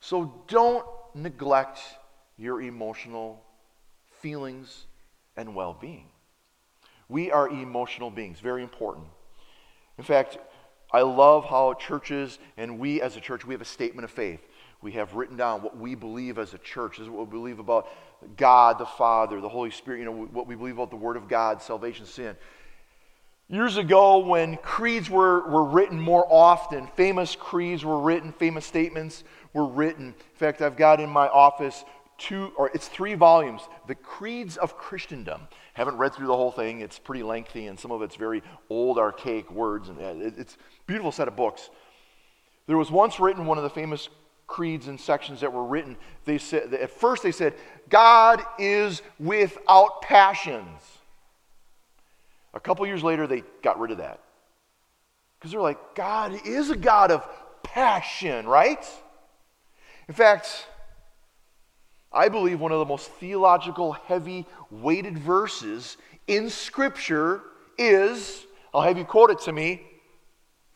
[0.02, 0.84] So don't
[1.14, 1.78] neglect
[2.36, 3.42] your emotional
[4.20, 4.86] feelings
[5.36, 6.08] and well being.
[7.08, 9.06] We are emotional beings, very important.
[9.96, 10.38] In fact,
[10.92, 14.40] I love how churches and we as a church, we have a statement of faith
[14.82, 16.98] we have written down what we believe as a church.
[16.98, 17.88] This is what we believe about
[18.36, 21.28] God the Father, the Holy Spirit, you know, what we believe about the Word of
[21.28, 22.36] God, salvation, sin.
[23.48, 29.24] Years ago, when creeds were, were written more often, famous creeds were written, famous statements
[29.52, 30.06] were written.
[30.06, 31.84] In fact, I've got in my office
[32.18, 35.42] two, or it's three volumes, The Creeds of Christendom.
[35.74, 36.80] Haven't read through the whole thing.
[36.80, 39.88] It's pretty lengthy, and some of it's very old, archaic words.
[39.88, 41.70] And uh, it's a beautiful set of books.
[42.66, 44.08] There was once written one of the famous
[44.46, 47.54] creeds and sections that were written, they said, at first they said,
[47.88, 50.80] God is without passions.
[52.52, 54.20] A couple years later, they got rid of that.
[55.38, 57.26] Because they're like, God is a God of
[57.62, 58.86] passion, right?
[60.08, 60.66] In fact,
[62.12, 67.40] I believe one of the most theological, heavy weighted verses in Scripture
[67.78, 69.82] is, I'll have you quote it to me,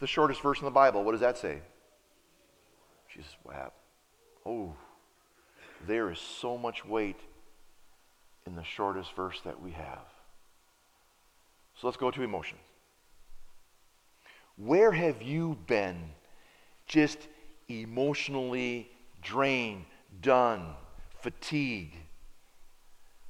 [0.01, 1.05] the shortest verse in the Bible.
[1.05, 1.61] What does that say?
[3.12, 3.73] Jesus wept.
[4.45, 4.75] Oh,
[5.87, 7.19] there is so much weight
[8.47, 10.05] in the shortest verse that we have.
[11.81, 12.61] So let's go to emotions.
[14.57, 15.97] Where have you been
[16.87, 17.19] just
[17.69, 18.91] emotionally
[19.27, 19.85] drained,
[20.21, 20.75] done,
[21.21, 21.93] fatigue?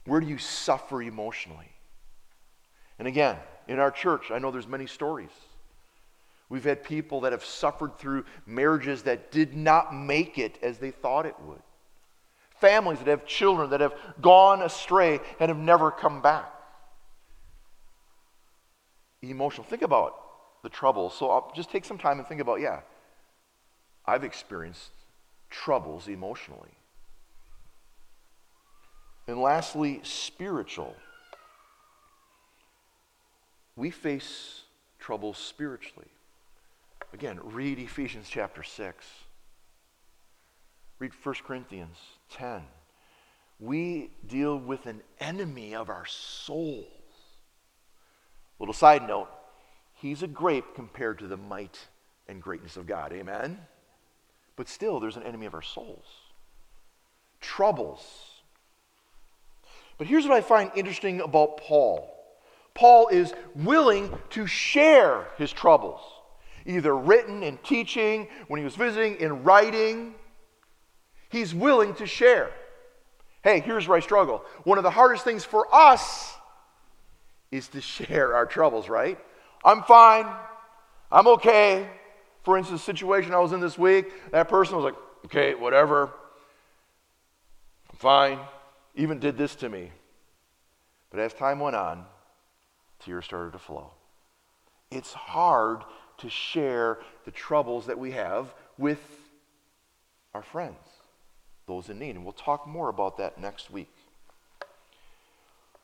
[0.04, 1.70] Where do you suffer emotionally?
[2.98, 5.30] And again, in our church, I know there's many stories
[6.48, 10.92] We've had people that have suffered through marriages that did not make it as they
[10.92, 11.62] thought it would.
[12.60, 16.52] Families that have children that have gone astray and have never come back.
[19.22, 19.64] Emotional.
[19.64, 20.14] Think about
[20.62, 21.16] the troubles.
[21.18, 22.80] So I'll just take some time and think about, yeah,
[24.06, 24.90] I've experienced
[25.50, 26.76] troubles emotionally.
[29.26, 30.94] And lastly, spiritual.
[33.74, 34.62] We face
[34.98, 36.08] troubles spiritually.
[37.12, 39.06] Again, read Ephesians chapter 6.
[40.98, 41.96] Read 1 Corinthians
[42.30, 42.62] 10.
[43.58, 46.86] We deal with an enemy of our souls.
[48.58, 49.28] Little side note
[49.94, 51.78] he's a grape compared to the might
[52.28, 53.12] and greatness of God.
[53.12, 53.58] Amen?
[54.56, 56.06] But still, there's an enemy of our souls.
[57.40, 58.02] Troubles.
[59.98, 62.12] But here's what I find interesting about Paul
[62.74, 66.00] Paul is willing to share his troubles,
[66.66, 70.14] either written in teaching, when he was visiting, in writing.
[71.30, 72.50] He's willing to share.
[73.42, 74.44] Hey, here's where I struggle.
[74.64, 76.34] One of the hardest things for us
[77.50, 79.18] is to share our troubles, right?
[79.64, 80.26] I'm fine.
[81.10, 81.88] I'm okay.
[82.46, 86.12] For instance, situation I was in this week, that person was like, okay, whatever.
[87.90, 88.38] I'm fine.
[88.94, 89.90] Even did this to me.
[91.10, 92.04] But as time went on,
[93.00, 93.90] tears started to flow.
[94.92, 95.80] It's hard
[96.18, 99.02] to share the troubles that we have with
[100.32, 100.78] our friends,
[101.66, 102.14] those in need.
[102.14, 103.92] And we'll talk more about that next week.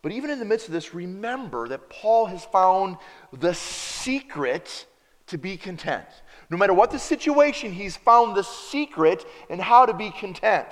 [0.01, 2.99] But even in the midst of this, remember that Paul has found
[3.33, 4.87] the secret
[5.27, 6.07] to be content.
[6.53, 10.69] No matter what the situation, he's found the secret in how to be content.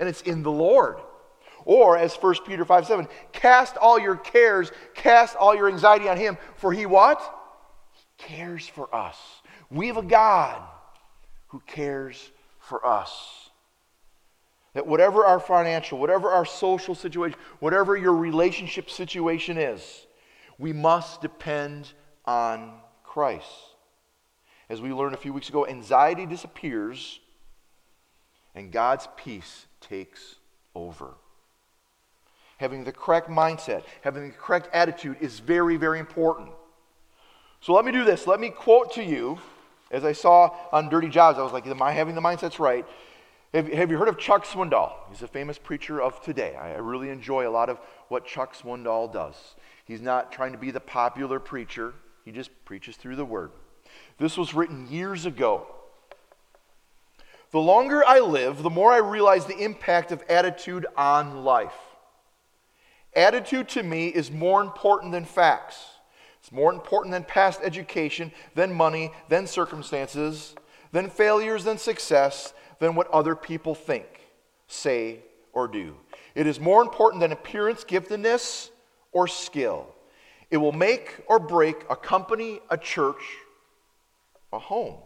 [0.00, 0.96] And it's in the Lord.
[1.64, 6.16] Or, as 1 Peter 5 7, cast all your cares, cast all your anxiety on
[6.16, 7.20] him, for he what?
[7.92, 9.16] He cares for us.
[9.70, 10.60] We have a God
[11.48, 13.50] who cares for us.
[14.74, 20.04] That whatever our financial, whatever our social situation, whatever your relationship situation is,
[20.58, 21.92] we must depend
[22.24, 23.75] on Christ.
[24.68, 27.20] As we learned a few weeks ago, anxiety disappears
[28.54, 30.36] and God's peace takes
[30.74, 31.14] over.
[32.56, 36.48] Having the correct mindset, having the correct attitude is very, very important.
[37.60, 38.26] So let me do this.
[38.26, 39.38] Let me quote to you,
[39.90, 42.86] as I saw on Dirty Jobs, I was like, Am I having the mindsets right?
[43.52, 44.92] Have, have you heard of Chuck Swindoll?
[45.10, 46.56] He's a famous preacher of today.
[46.56, 49.54] I, I really enjoy a lot of what Chuck Swindoll does.
[49.84, 53.52] He's not trying to be the popular preacher, he just preaches through the word.
[54.18, 55.66] This was written years ago.
[57.50, 61.76] The longer I live, the more I realize the impact of attitude on life.
[63.14, 65.76] Attitude to me is more important than facts.
[66.40, 70.54] It's more important than past education, than money, than circumstances,
[70.92, 74.06] than failures, than success, than what other people think,
[74.66, 75.20] say,
[75.52, 75.96] or do.
[76.34, 78.70] It is more important than appearance, giftedness,
[79.12, 79.86] or skill.
[80.50, 83.22] It will make or break a company, a church,
[84.52, 84.96] a home.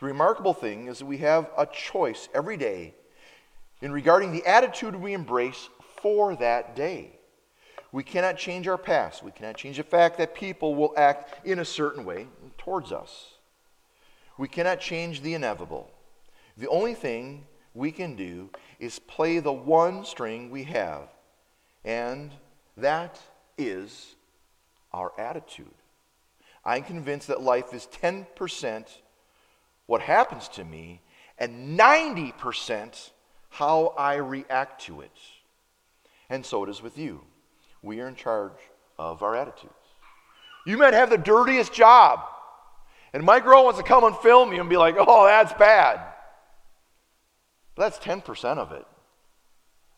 [0.00, 2.94] The remarkable thing is that we have a choice every day
[3.80, 5.68] in regarding the attitude we embrace
[6.00, 7.18] for that day.
[7.90, 9.22] We cannot change our past.
[9.22, 12.26] We cannot change the fact that people will act in a certain way
[12.58, 13.34] towards us.
[14.36, 15.90] We cannot change the inevitable.
[16.56, 21.08] The only thing we can do is play the one string we have,
[21.84, 22.30] and
[22.76, 23.18] that
[23.56, 24.16] is
[24.92, 25.66] our attitude.
[26.64, 28.86] I'm convinced that life is 10%
[29.86, 31.00] what happens to me
[31.38, 33.10] and 90%
[33.50, 35.16] how I react to it.
[36.28, 37.22] And so it is with you.
[37.82, 38.52] We are in charge
[38.98, 39.72] of our attitudes.
[40.66, 42.20] You might have the dirtiest job,
[43.12, 46.00] and Mike Rowe wants to come and film you and be like, oh, that's bad.
[47.74, 48.84] But that's 10% of it.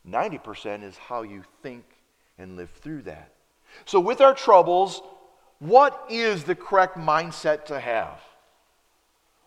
[0.08, 1.84] 90% is how you think
[2.38, 3.32] and live through that.
[3.84, 5.02] So, with our troubles,
[5.60, 8.18] what is the correct mindset to have?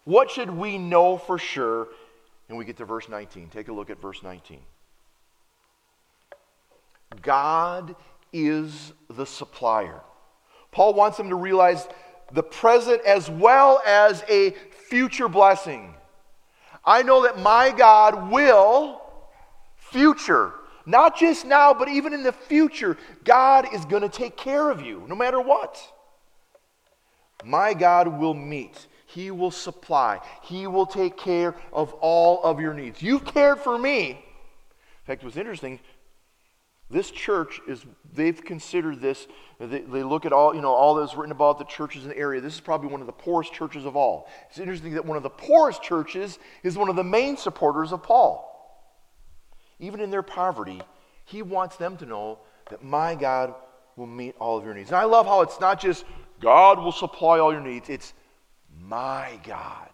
[0.05, 1.89] What should we know for sure?
[2.47, 3.49] And we get to verse 19.
[3.49, 4.59] Take a look at verse 19.
[7.21, 7.95] God
[8.31, 10.01] is the supplier.
[10.71, 11.87] Paul wants them to realize
[12.31, 14.51] the present as well as a
[14.89, 15.95] future blessing.
[16.85, 19.01] I know that my God will,
[19.77, 20.53] future,
[20.85, 24.81] not just now, but even in the future, God is going to take care of
[24.81, 25.81] you no matter what.
[27.45, 28.87] My God will meet.
[29.05, 30.19] He will supply.
[30.43, 33.01] He will take care of all of your needs.
[33.01, 34.09] You've cared for me.
[34.09, 34.17] In
[35.05, 35.79] fact, was interesting.
[36.89, 39.27] This church is, they've considered this,
[39.59, 42.17] they, they, look at all, you know, all that's written about the churches in the
[42.17, 42.39] area.
[42.39, 44.27] This is probably one of the poorest churches of all.
[44.49, 48.03] It's interesting that one of the poorest churches is one of the main supporters of
[48.03, 48.49] Paul.
[49.79, 50.81] Even in their poverty,
[51.25, 52.39] he wants them to know
[52.69, 53.55] that my God
[53.95, 54.89] will meet all of your needs.
[54.89, 56.05] And I love how it's not just
[56.43, 58.13] God will supply all your needs, it's
[58.81, 59.89] my God.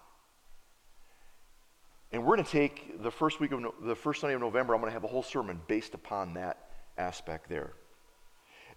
[2.11, 4.81] And we're going to take the first week of the first Sunday of November, I'm
[4.81, 6.57] going to have a whole sermon based upon that
[6.97, 7.73] aspect there.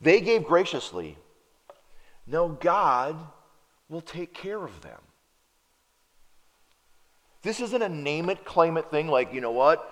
[0.02, 1.16] They gave graciously.
[2.26, 3.16] No, God
[3.88, 4.98] will take care of them.
[7.40, 9.88] This isn't a name it, claim it thing like, you know what?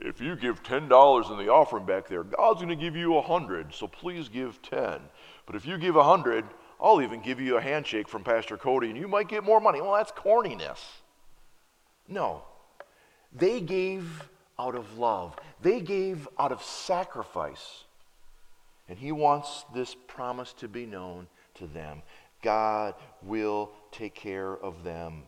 [0.00, 3.20] If you give $10 in the offering back there, God's going to give you a
[3.20, 5.00] 100, so please give 10.
[5.46, 6.44] But if you give a 100,
[6.82, 9.80] I'll even give you a handshake from Pastor Cody and you might get more money.
[9.80, 10.80] Well, that's corniness.
[12.08, 12.42] No.
[13.32, 14.28] They gave
[14.58, 17.84] out of love, they gave out of sacrifice.
[18.88, 22.02] And he wants this promise to be known to them
[22.42, 25.22] God will take care of them.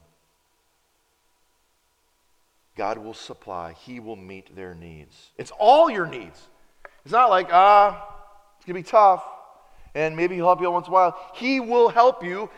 [2.77, 5.31] God will supply, He will meet their needs.
[5.39, 6.49] It's all your needs.
[7.05, 8.05] It's not like, ah,
[8.57, 9.25] it's going to be tough,
[9.95, 11.19] and maybe He'll help you once in a while.
[11.35, 12.51] He will help you,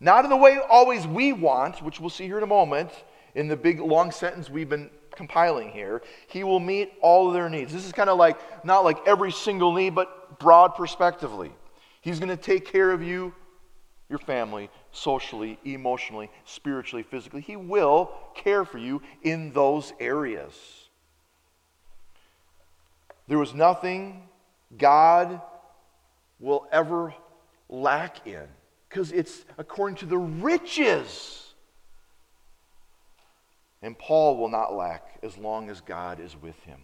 [0.00, 2.90] not in the way always we want, which we'll see here in a moment,
[3.34, 7.48] in the big long sentence we've been compiling here, he will meet all of their
[7.48, 7.72] needs.
[7.72, 11.52] This is kind of like, not like every single need, but broad prospectively.
[12.02, 13.34] He's going to take care of you,
[14.08, 17.40] your family, socially, emotionally, spiritually, physically.
[17.40, 20.54] He will care for you in those areas.
[23.26, 24.28] There was nothing
[24.76, 25.40] God
[26.40, 27.14] will ever
[27.68, 28.46] lack in
[28.88, 31.46] because it's according to the riches
[33.82, 36.80] and Paul will not lack as long as God is with him.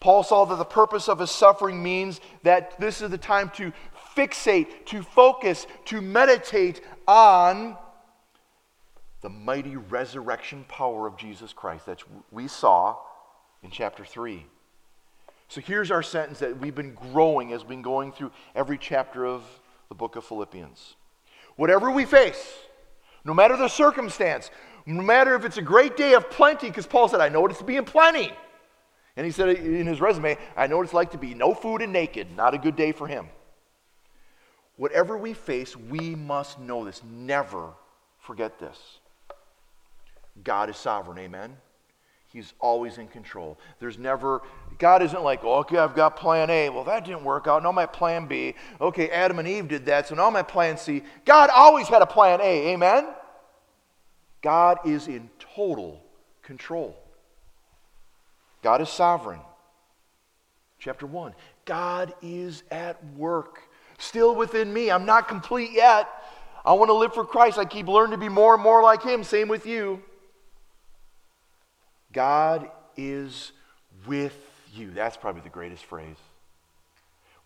[0.00, 3.72] Paul saw that the purpose of his suffering means that this is the time to
[4.16, 7.76] fixate, to focus, to meditate on
[9.20, 12.96] the mighty resurrection power of Jesus Christ that we saw
[13.62, 14.46] in chapter 3.
[15.50, 19.26] So here's our sentence that we've been growing as we've been going through every chapter
[19.26, 19.42] of
[19.88, 20.94] the book of Philippians.
[21.56, 22.52] Whatever we face,
[23.24, 24.52] no matter the circumstance,
[24.86, 27.50] no matter if it's a great day of plenty, because Paul said, I know what
[27.50, 28.32] it's to be in plenty.
[29.16, 31.82] And he said in his resume, I know what it's like to be no food
[31.82, 32.28] and naked.
[32.36, 33.26] Not a good day for him.
[34.76, 37.02] Whatever we face, we must know this.
[37.04, 37.72] Never
[38.20, 38.78] forget this.
[40.44, 41.56] God is sovereign, amen?
[42.32, 43.58] He's always in control.
[43.80, 44.42] There's never,
[44.78, 46.68] God isn't like, oh, okay, I've got plan A.
[46.68, 47.62] Well, that didn't work out.
[47.64, 48.54] Now my plan B.
[48.80, 51.02] Okay, Adam and Eve did that, so now my plan C.
[51.24, 53.08] God always had a plan A, amen?
[54.42, 56.00] God is in total
[56.42, 56.96] control.
[58.62, 59.40] God is sovereign.
[60.78, 63.60] Chapter 1 God is at work,
[63.98, 64.90] still within me.
[64.90, 66.08] I'm not complete yet.
[66.64, 67.58] I want to live for Christ.
[67.58, 69.24] I keep learning to be more and more like Him.
[69.24, 70.02] Same with you.
[72.12, 73.52] God is
[74.06, 74.36] with
[74.74, 74.90] you.
[74.90, 76.16] That's probably the greatest phrase.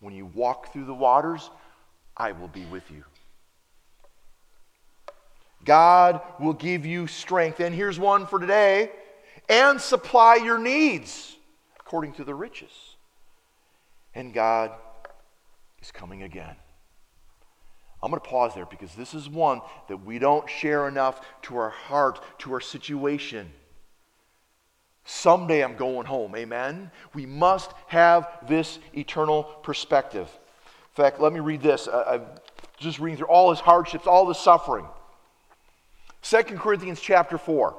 [0.00, 1.50] When you walk through the waters,
[2.16, 3.04] I will be with you.
[5.64, 7.60] God will give you strength.
[7.60, 8.90] And here's one for today
[9.48, 11.36] and supply your needs
[11.80, 12.70] according to the riches.
[14.14, 14.72] And God
[15.80, 16.56] is coming again.
[18.02, 21.56] I'm going to pause there because this is one that we don't share enough to
[21.56, 23.50] our heart, to our situation.
[25.05, 26.90] Someday I'm going home, amen?
[27.12, 30.28] We must have this eternal perspective.
[30.96, 31.88] In fact, let me read this.
[31.92, 32.22] I'm
[32.78, 34.86] just reading through all his hardships, all the suffering.
[36.22, 37.76] 2 Corinthians chapter 4.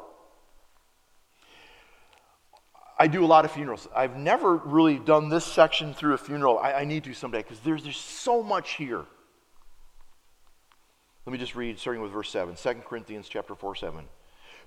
[2.97, 3.87] I do a lot of funerals.
[3.93, 6.59] I've never really done this section through a funeral.
[6.59, 9.03] I, I need to someday because there's, there's so much here.
[11.25, 14.05] Let me just read, starting with verse 7, 2 Corinthians chapter 4, 7.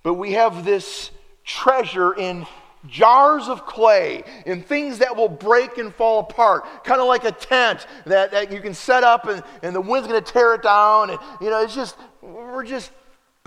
[0.02, 1.10] But we have this
[1.48, 2.46] treasure in
[2.86, 7.32] jars of clay, in things that will break and fall apart, kind of like a
[7.32, 10.62] tent that, that you can set up and, and the wind's going to tear it
[10.62, 11.10] down.
[11.10, 12.92] And, you know, it's just, we're just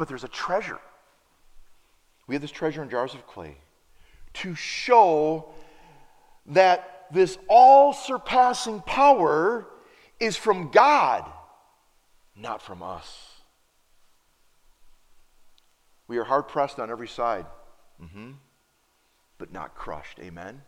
[0.02, 0.80] but there's a treasure.
[2.26, 3.56] We have this treasure in jars of clay
[4.34, 5.54] to show
[6.48, 9.68] that this all surpassing power
[10.20, 11.30] is from God,
[12.36, 13.30] not from us.
[16.08, 17.46] We are hard pressed on every side,
[18.02, 18.32] mm-hmm.
[19.38, 20.20] but not crushed.
[20.20, 20.62] Amen?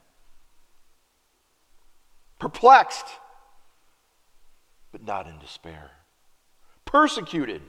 [2.40, 3.08] Perplexed,
[4.92, 5.92] but not in despair.
[6.86, 7.62] Persecuted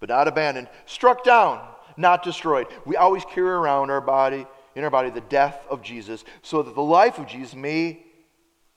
[0.00, 2.66] but not abandoned, struck down, not destroyed.
[2.84, 6.74] We always carry around our body, in our body, the death of Jesus, so that
[6.74, 8.04] the life of Jesus may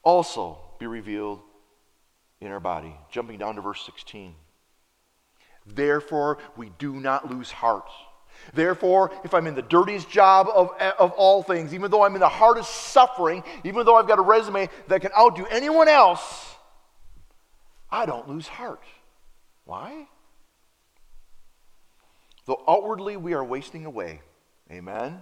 [0.02, 1.40] also be revealed
[2.40, 2.94] in our body.
[3.10, 4.34] Jumping down to verse 16.
[5.66, 7.88] Therefore, we do not lose heart.
[8.52, 12.20] Therefore, if I'm in the dirtiest job of, of all things, even though I'm in
[12.20, 16.56] the hardest suffering, even though I've got a resume that can outdo anyone else,
[17.90, 18.82] I don't lose heart.
[19.64, 20.06] Why?
[22.46, 24.20] Though outwardly we are wasting away.
[24.70, 25.20] Amen?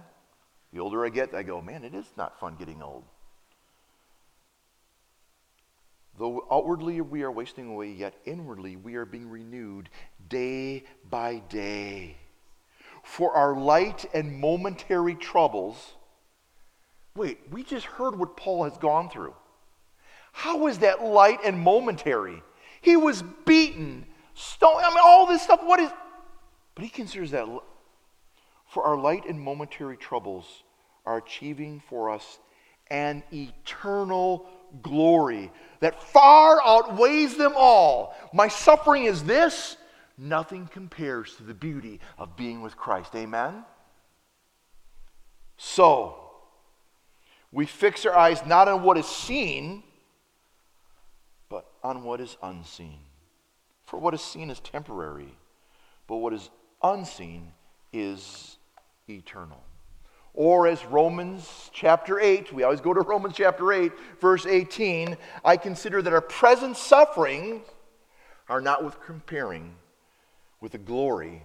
[0.73, 3.03] The older I get, I go, man, it is not fun getting old.
[6.17, 9.89] Though outwardly we are wasting away, yet inwardly we are being renewed
[10.27, 12.17] day by day.
[13.03, 15.93] For our light and momentary troubles.
[17.15, 19.33] Wait, we just heard what Paul has gone through.
[20.31, 22.41] How is that light and momentary?
[22.81, 24.85] He was beaten, stoned.
[24.85, 25.61] I mean, all this stuff.
[25.63, 25.91] What is.
[26.75, 27.47] But he considers that.
[28.67, 30.63] For our light and momentary troubles
[31.05, 32.39] are achieving for us
[32.91, 34.47] an eternal
[34.81, 38.15] glory that far outweighs them all.
[38.33, 39.77] My suffering is this,
[40.19, 43.15] nothing compares to the beauty of being with Christ.
[43.15, 43.63] Amen?
[45.57, 46.15] So,
[47.51, 49.83] we fix our eyes not on what is seen,
[51.49, 52.99] but on what is unseen.
[53.85, 55.33] For what is seen is temporary,
[56.05, 56.49] but what is
[56.83, 57.53] unseen
[57.91, 58.57] is
[59.07, 59.63] eternal.
[60.35, 63.91] Or as Romans chapter 8, we always go to Romans chapter 8,
[64.21, 67.63] verse 18, I consider that our present sufferings
[68.47, 69.75] are not with comparing
[70.61, 71.43] with the glory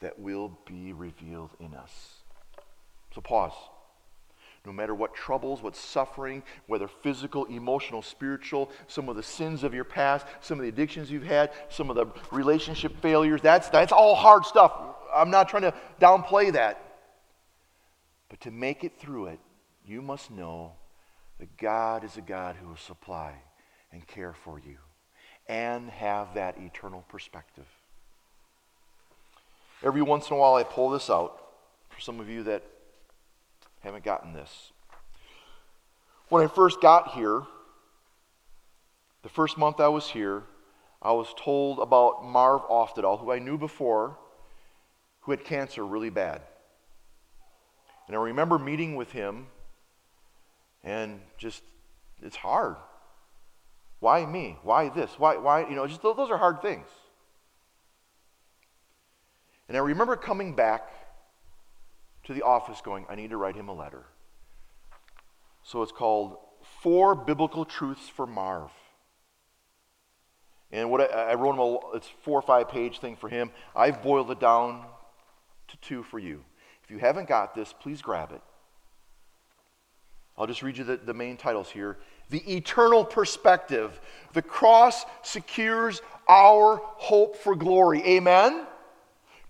[0.00, 2.22] that will be revealed in us.
[3.14, 3.52] So pause.
[4.64, 9.74] No matter what troubles, what suffering, whether physical, emotional, spiritual, some of the sins of
[9.74, 13.92] your past, some of the addictions you've had, some of the relationship failures, that's, that's
[13.92, 14.72] all hard stuff.
[15.12, 16.80] I'm not trying to downplay that.
[18.28, 19.40] But to make it through it,
[19.84, 20.72] you must know
[21.40, 23.34] that God is a God who will supply
[23.92, 24.76] and care for you
[25.48, 27.66] and have that eternal perspective.
[29.84, 31.42] Every once in a while, I pull this out
[31.88, 32.62] for some of you that
[33.80, 34.70] haven't gotten this.
[36.28, 37.42] When I first got here,
[39.22, 40.44] the first month I was here,
[41.00, 44.16] I was told about Marv Oftedal, who I knew before,
[45.22, 46.42] who had cancer really bad.
[48.06, 49.48] And I remember meeting with him,
[50.84, 51.62] and just,
[52.22, 52.76] it's hard.
[53.98, 54.58] Why me?
[54.62, 55.18] Why this?
[55.18, 56.86] Why, why, you know, just those are hard things.
[59.72, 60.90] And I remember coming back
[62.24, 64.04] to the office going, I need to write him a letter.
[65.62, 66.36] So it's called
[66.82, 68.70] Four Biblical Truths for Marv.
[70.72, 73.50] And what I, I wrote him, a, it's four or five page thing for him.
[73.74, 74.84] I've boiled it down
[75.68, 76.44] to two for you.
[76.84, 78.42] If you haven't got this, please grab it.
[80.36, 81.96] I'll just read you the, the main titles here.
[82.28, 83.98] The eternal perspective.
[84.34, 88.02] The cross secures our hope for glory.
[88.04, 88.66] Amen?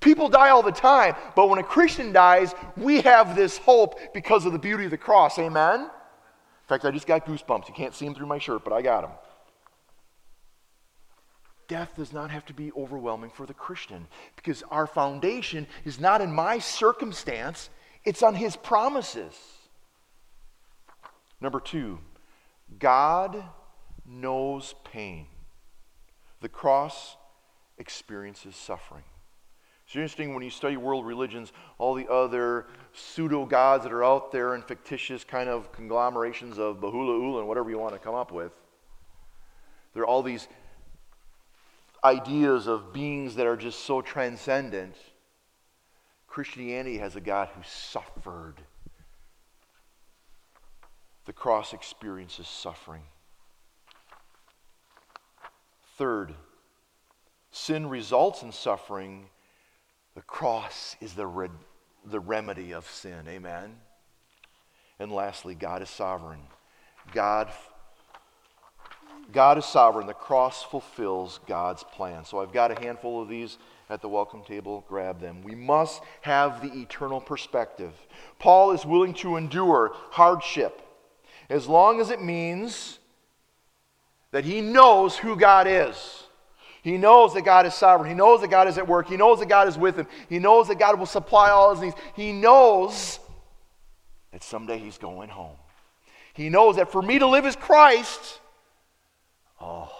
[0.03, 4.45] People die all the time, but when a Christian dies, we have this hope because
[4.45, 5.39] of the beauty of the cross.
[5.39, 5.81] Amen?
[5.81, 7.69] In fact, I just got goosebumps.
[7.69, 9.13] You can't see them through my shirt, but I got them
[11.73, 16.21] death does not have to be overwhelming for the Christian because our foundation is not
[16.21, 17.71] in my circumstance,
[18.05, 19.35] it's on His promises.
[21.41, 21.99] Number two,
[22.79, 23.43] God
[24.05, 25.25] knows pain.
[26.43, 27.17] The cross
[27.79, 29.05] experiences suffering.
[29.93, 32.65] It's interesting when you study world religions, all the other
[32.95, 37.69] pseudo gods that are out there and fictitious kind of conglomerations of Bahula and whatever
[37.69, 38.59] you want to come up with.
[39.93, 40.49] There are all these
[42.03, 44.97] ideas of beings that are just so transcendent.
[46.27, 48.55] Christianity has a God who suffered.
[51.27, 53.03] The cross experiences suffering.
[55.99, 56.33] Third,
[57.51, 59.29] sin results in suffering.
[60.15, 61.49] The cross is the, re-
[62.05, 63.27] the remedy of sin.
[63.29, 63.77] Amen.
[64.99, 66.41] And lastly, God is sovereign.
[67.13, 67.49] God
[69.31, 70.07] God is sovereign.
[70.07, 72.25] The cross fulfills God's plan.
[72.25, 73.57] So I've got a handful of these
[73.89, 74.85] at the welcome table.
[74.89, 75.43] Grab them.
[75.43, 77.93] We must have the eternal perspective.
[78.39, 80.83] Paul is willing to endure hardship
[81.49, 82.99] as long as it means
[84.33, 86.22] that he knows who God is.
[86.83, 88.11] He knows that God is sovereign.
[88.11, 89.09] He knows that God is at work.
[89.09, 90.07] He knows that God is with him.
[90.29, 91.97] He knows that God will supply all his needs.
[92.15, 93.21] He knows
[94.33, 95.57] that someday he's going home.
[96.35, 98.41] He knows that for me to live is Christ
[99.63, 99.93] Oh,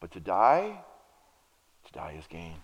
[0.00, 0.80] but to die,
[1.84, 2.56] to die is gain.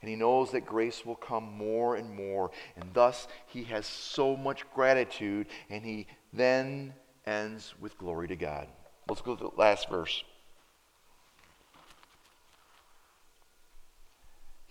[0.00, 2.50] And he knows that grace will come more and more.
[2.76, 5.46] And thus, he has so much gratitude.
[5.70, 6.92] And he then
[7.26, 8.68] ends with glory to God.
[9.08, 10.24] Let's go to the last verse.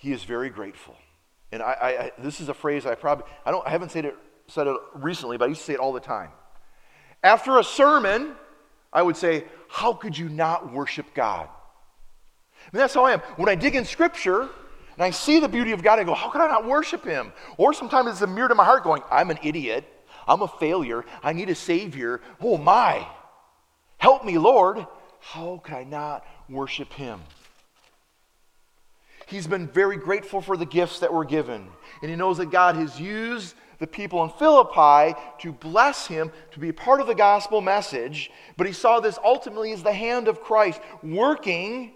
[0.04, 0.98] He is very grateful.
[1.54, 4.18] And I, I, this is a phrase I probably, I, don't, I haven't said it,
[4.48, 6.30] said it recently, but I used to say it all the time.
[7.24, 8.36] After a sermon,
[8.92, 11.48] I would say, How could you not worship God?
[11.48, 13.22] I mean, that's how I am.
[13.38, 16.30] When I dig in Scripture and I see the beauty of God, I go, How
[16.30, 17.32] could I not worship Him?
[17.56, 19.86] Or sometimes it's a mirror to my heart going, I'm an idiot.
[20.28, 21.06] I'm a failure.
[21.24, 22.20] I need a Savior.
[22.42, 23.08] Oh my.
[24.00, 24.86] Help me, Lord.
[25.22, 27.22] How could I not worship Him?
[29.34, 31.68] He's been very grateful for the gifts that were given.
[32.04, 36.60] And he knows that God has used the people in Philippi to bless him, to
[36.60, 38.30] be part of the gospel message.
[38.58, 41.94] But he saw this ultimately as the hand of Christ working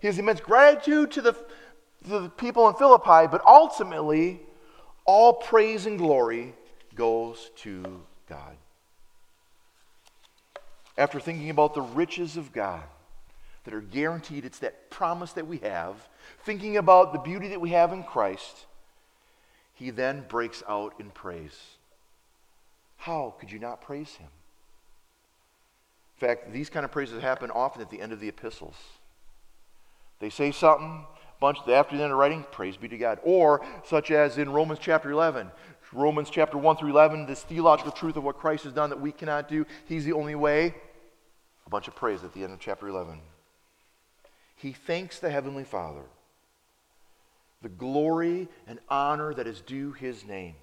[0.00, 4.40] his immense gratitude to the, to the people in Philippi, but ultimately,
[5.04, 6.54] all praise and glory
[6.94, 8.56] goes to God.
[10.96, 12.84] After thinking about the riches of God
[13.64, 16.08] that are guaranteed, it's that promise that we have,
[16.44, 18.66] thinking about the beauty that we have in Christ,
[19.74, 21.58] he then breaks out in praise.
[22.98, 24.28] How could you not praise him?
[26.16, 28.76] In fact, these kind of praises happen often at the end of the epistles.
[30.18, 31.06] They say something,
[31.40, 33.20] bunch after the end of writing, praise be to God.
[33.22, 35.50] Or such as in Romans chapter 11,
[35.92, 39.12] Romans chapter 1 through 11, this theological truth of what Christ has done that we
[39.12, 39.64] cannot do.
[39.86, 40.74] He's the only way.
[41.66, 43.18] A bunch of praise at the end of chapter 11.
[44.56, 46.02] He thanks the Heavenly Father
[47.62, 50.54] the glory and honor that is due his name.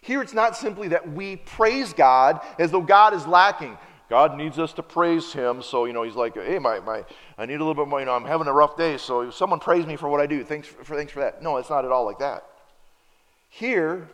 [0.00, 3.78] Here it's not simply that we praise God as though God is lacking.
[4.10, 5.62] God needs us to praise him.
[5.62, 7.04] So, you know, he's like, hey, my, my,
[7.38, 8.98] I need a little bit more, you know, I'm having a rough day.
[8.98, 10.44] So someone praise me for what I do.
[10.44, 11.42] Thanks for, thanks for that.
[11.42, 12.44] No, it's not at all like that.
[13.48, 14.08] Here,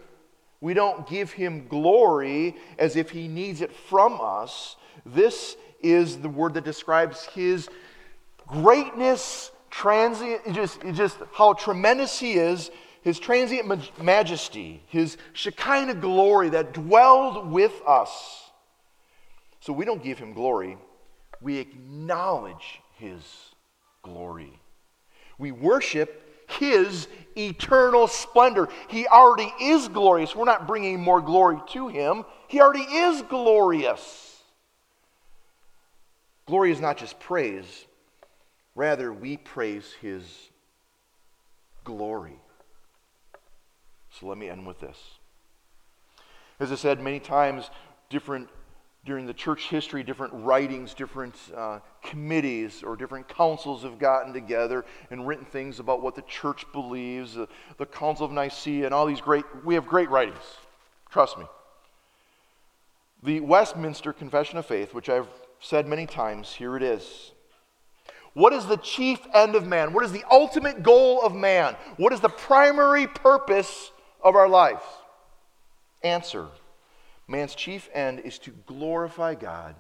[0.61, 4.77] we don't give him glory as if he needs it from us.
[5.07, 7.69] This is the word that describes his
[8.47, 12.71] greatness transient, just, just how tremendous he is,
[13.03, 18.51] his transient majesty, his Shekinah glory that dwelled with us.
[19.61, 20.77] So we don't give him glory,
[21.41, 23.23] we acknowledge his
[24.03, 24.53] glory.
[25.39, 27.07] We worship his
[27.37, 28.69] eternal splendor.
[28.89, 30.35] He already is glorious.
[30.35, 34.25] We're not bringing more glory to him, he already is glorious.
[36.47, 37.85] Glory is not just praise,
[38.79, 40.23] Rather, we praise his
[41.83, 42.39] glory.
[44.13, 44.97] So let me end with this.
[46.61, 47.71] As I said many times,
[48.09, 48.49] different
[49.05, 54.85] during the church history, different writings, different uh, committees, or different councils have gotten together
[55.11, 57.37] and written things about what the church believes.
[57.37, 57.47] Uh,
[57.79, 60.39] the Council of Nicaea and all these great, we have great writings.
[61.11, 61.47] Trust me.
[63.25, 65.27] The Westminster Confession of Faith, which I've
[65.59, 67.33] said many times, here it is.
[68.39, 69.93] What is the chief end of man?
[69.93, 71.75] What is the ultimate goal of man?
[71.97, 73.91] What is the primary purpose
[74.23, 74.85] of our lives?
[76.05, 76.47] Answer
[77.27, 79.75] Man's chief end is to glorify God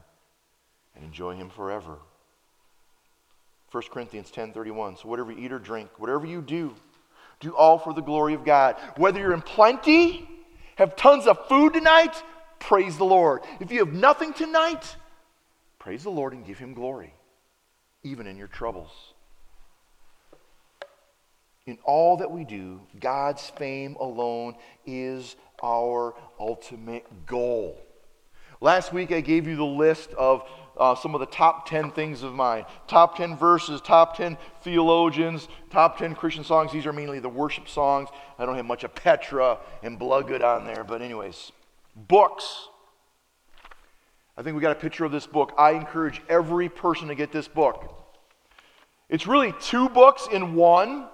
[0.97, 1.99] and enjoy Him forever.
[3.71, 6.75] 1 Corinthians 10:31 So whatever you eat or drink whatever you do
[7.39, 10.29] do all for the glory of God whether you're in plenty
[10.75, 12.21] have tons of food tonight
[12.59, 14.97] praise the Lord if you have nothing tonight
[15.79, 17.15] praise the Lord and give him glory
[18.03, 18.91] even in your troubles.
[21.67, 24.55] In all that we do, God's fame alone
[24.87, 27.79] is our ultimate goal.
[28.61, 32.23] Last week, I gave you the list of uh, some of the top 10 things
[32.23, 36.73] of mine top 10 verses, top 10 theologians, top 10 Christian songs.
[36.73, 38.09] These are mainly the worship songs.
[38.39, 41.53] I don't have much of Petra and Bloodgood on there, but, anyways,
[41.95, 42.69] books.
[44.39, 45.53] I think we got a picture of this book.
[45.59, 47.93] I encourage every person to get this book.
[49.09, 51.09] It's really two books in one.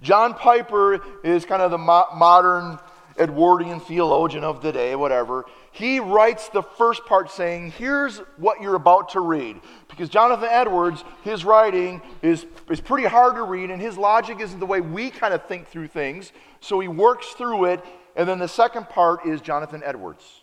[0.00, 2.80] John Piper is kind of the mo- modern
[3.16, 5.44] Edwardian theologian of the day, whatever.
[5.70, 9.60] He writes the first part saying, Here's what you're about to read.
[9.86, 14.58] Because Jonathan Edwards, his writing is, is pretty hard to read, and his logic isn't
[14.58, 16.32] the way we kind of think through things.
[16.58, 17.84] So he works through it.
[18.16, 20.42] And then the second part is Jonathan Edwards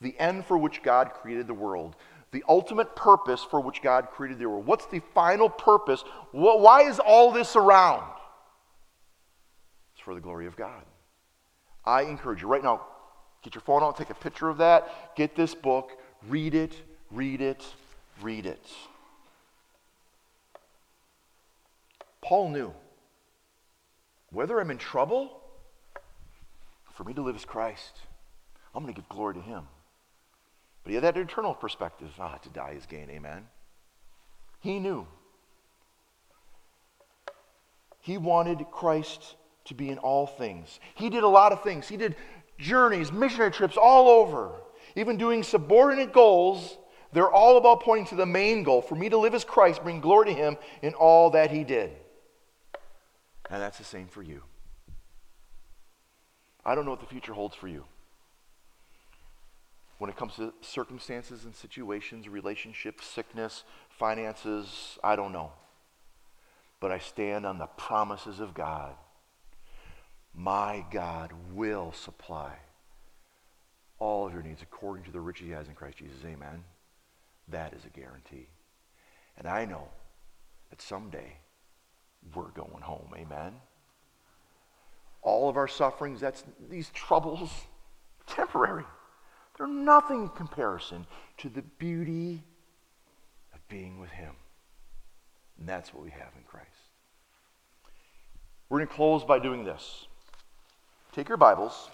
[0.00, 1.96] the end for which God created the world,
[2.32, 4.66] the ultimate purpose for which God created the world.
[4.66, 6.04] What's the final purpose?
[6.32, 8.04] Why is all this around?
[9.94, 10.82] It's for the glory of God.
[11.84, 12.82] I encourage you right now,
[13.42, 15.98] get your phone out, take a picture of that, get this book,
[16.28, 16.74] read it,
[17.10, 17.64] read it,
[18.22, 18.64] read it.
[22.22, 22.72] Paul knew
[24.30, 25.40] whether I'm in trouble,
[26.92, 27.98] for me to live as Christ,
[28.74, 29.64] I'm going to give glory to Him.
[30.90, 32.10] But he had that eternal perspective.
[32.18, 33.46] Ah, to die is gain, amen.
[34.58, 35.06] He knew.
[38.00, 39.36] He wanted Christ
[39.66, 40.80] to be in all things.
[40.96, 41.86] He did a lot of things.
[41.86, 42.16] He did
[42.58, 44.50] journeys, missionary trips all over,
[44.96, 46.76] even doing subordinate goals.
[47.12, 50.00] They're all about pointing to the main goal for me to live as Christ, bring
[50.00, 51.92] glory to Him in all that He did.
[53.48, 54.42] And that's the same for you.
[56.64, 57.84] I don't know what the future holds for you.
[60.00, 65.52] When it comes to circumstances and situations, relationships, sickness, finances, I don't know.
[66.80, 68.94] But I stand on the promises of God.
[70.34, 72.54] My God will supply
[73.98, 76.24] all of your needs according to the riches he has in Christ Jesus.
[76.24, 76.64] Amen.
[77.48, 78.48] That is a guarantee.
[79.36, 79.86] And I know
[80.70, 81.36] that someday
[82.34, 83.10] we're going home.
[83.14, 83.52] Amen.
[85.20, 87.50] All of our sufferings, that's these troubles,
[88.26, 88.84] temporary.
[89.60, 91.06] They're nothing in comparison
[91.36, 92.42] to the beauty
[93.52, 94.32] of being with Him.
[95.58, 96.66] And that's what we have in Christ.
[98.70, 100.06] We're going to close by doing this.
[101.12, 101.90] Take your Bibles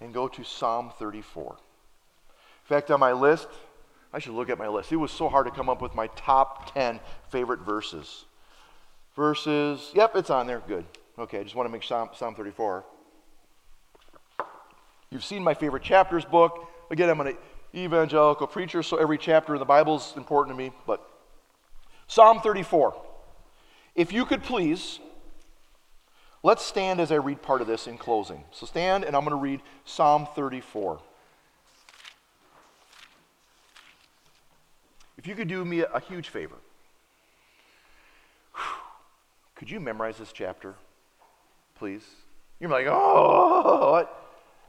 [0.00, 1.50] and go to Psalm 34.
[1.50, 1.58] In
[2.64, 3.48] fact, on my list,
[4.10, 4.90] I should look at my list.
[4.92, 6.98] It was so hard to come up with my top 10
[7.28, 8.24] favorite verses.
[9.14, 10.62] Verses, yep, it's on there.
[10.66, 10.86] Good.
[11.18, 12.86] Okay, I just want to make Psalm, Psalm 34.
[15.10, 16.68] You've seen my favorite chapters book.
[16.90, 17.36] Again, I'm an
[17.74, 20.72] evangelical preacher, so every chapter in the Bible is important to me.
[20.86, 21.06] But
[22.06, 22.94] Psalm 34.
[23.94, 25.00] If you could please,
[26.42, 28.44] let's stand as I read part of this in closing.
[28.52, 31.00] So stand, and I'm going to read Psalm 34.
[35.18, 36.56] If you could do me a, huge favor,
[39.54, 40.74] could you memorize this chapter,
[41.78, 42.04] please?
[42.60, 44.25] You're like, oh, what?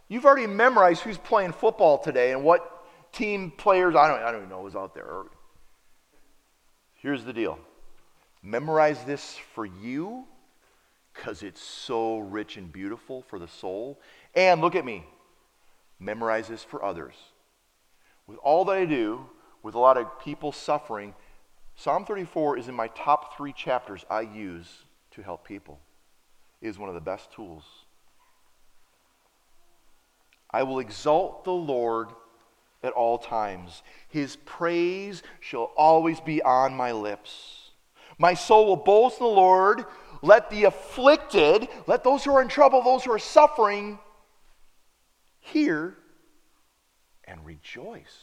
[0.09, 4.41] You've already memorized who's playing football today and what team players, I don't, I don't
[4.41, 5.23] even know who's out there.
[6.95, 7.59] Here's the deal
[8.41, 10.23] memorize this for you
[11.13, 13.99] because it's so rich and beautiful for the soul.
[14.35, 15.05] And look at me,
[15.99, 17.15] memorize this for others.
[18.27, 19.25] With all that I do,
[19.63, 21.15] with a lot of people suffering,
[21.75, 25.79] Psalm 34 is in my top three chapters I use to help people.
[26.61, 27.63] It is one of the best tools
[30.51, 32.09] I will exalt the Lord
[32.83, 33.83] at all times.
[34.09, 37.71] His praise shall always be on my lips.
[38.17, 39.85] My soul will boast in the Lord.
[40.21, 43.99] Let the afflicted, let those who are in trouble, those who are suffering,
[45.39, 45.95] hear
[47.25, 48.17] and rejoice.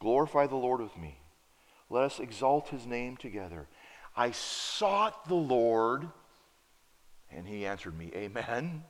[0.00, 1.18] Glorify the Lord with me.
[1.88, 3.68] Let us exalt his name together.
[4.16, 6.08] I sought the Lord,
[7.30, 8.10] and he answered me.
[8.14, 8.84] Amen.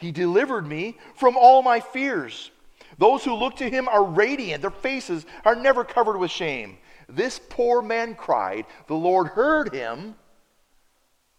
[0.00, 2.50] He delivered me from all my fears.
[2.98, 6.78] Those who look to him are radiant, their faces are never covered with shame.
[7.08, 10.14] This poor man cried, the Lord heard him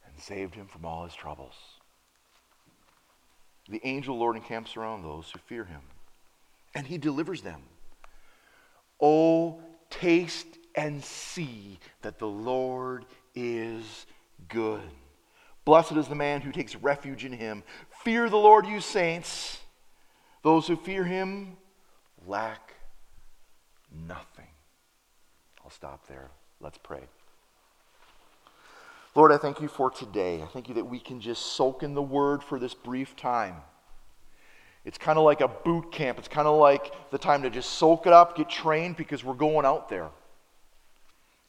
[0.06, 1.56] and saved him from all his troubles.
[3.68, 5.82] The angel Lord encamps around those who fear him,
[6.76, 7.64] and he delivers them.
[9.00, 14.06] Oh, taste and see that the Lord is
[14.50, 14.82] good.
[15.64, 17.64] Blessed is the man who takes refuge in him.
[18.04, 19.60] Fear the Lord, you saints.
[20.44, 21.58] Those who fear him
[22.26, 22.74] lack
[24.08, 24.48] nothing.
[25.64, 26.32] I'll stop there.
[26.60, 27.02] Let's pray.
[29.14, 30.42] Lord, I thank you for today.
[30.42, 33.58] I thank you that we can just soak in the word for this brief time.
[34.84, 36.18] It's kind of like a boot camp.
[36.18, 39.34] It's kind of like the time to just soak it up, get trained, because we're
[39.34, 40.10] going out there.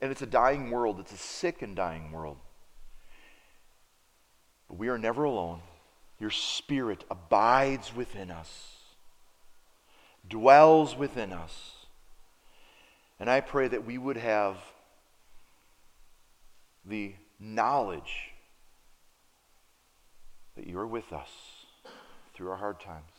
[0.02, 2.36] And it's a dying world, it's a sick and dying world.
[4.68, 5.60] But we are never alone.
[6.22, 8.76] Your spirit abides within us,
[10.28, 11.72] dwells within us.
[13.18, 14.56] And I pray that we would have
[16.84, 18.30] the knowledge
[20.54, 21.28] that you are with us
[22.34, 23.10] through our hard times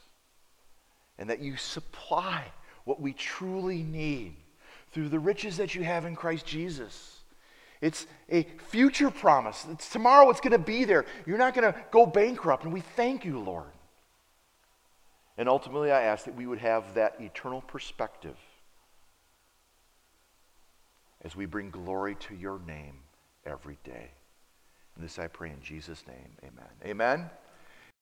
[1.18, 2.46] and that you supply
[2.86, 4.38] what we truly need
[4.94, 7.13] through the riches that you have in Christ Jesus.
[7.84, 9.66] It's a future promise.
[9.70, 11.04] It's tomorrow it's going to be there.
[11.26, 12.64] You're not going to go bankrupt.
[12.64, 13.74] And we thank you, Lord.
[15.38, 18.38] And ultimately, I ask that we would have that eternal perspective
[21.26, 23.00] as we bring glory to your name
[23.46, 24.12] every day.
[24.96, 26.38] And this I pray in Jesus' name.
[26.42, 26.70] Amen.
[26.86, 27.30] Amen.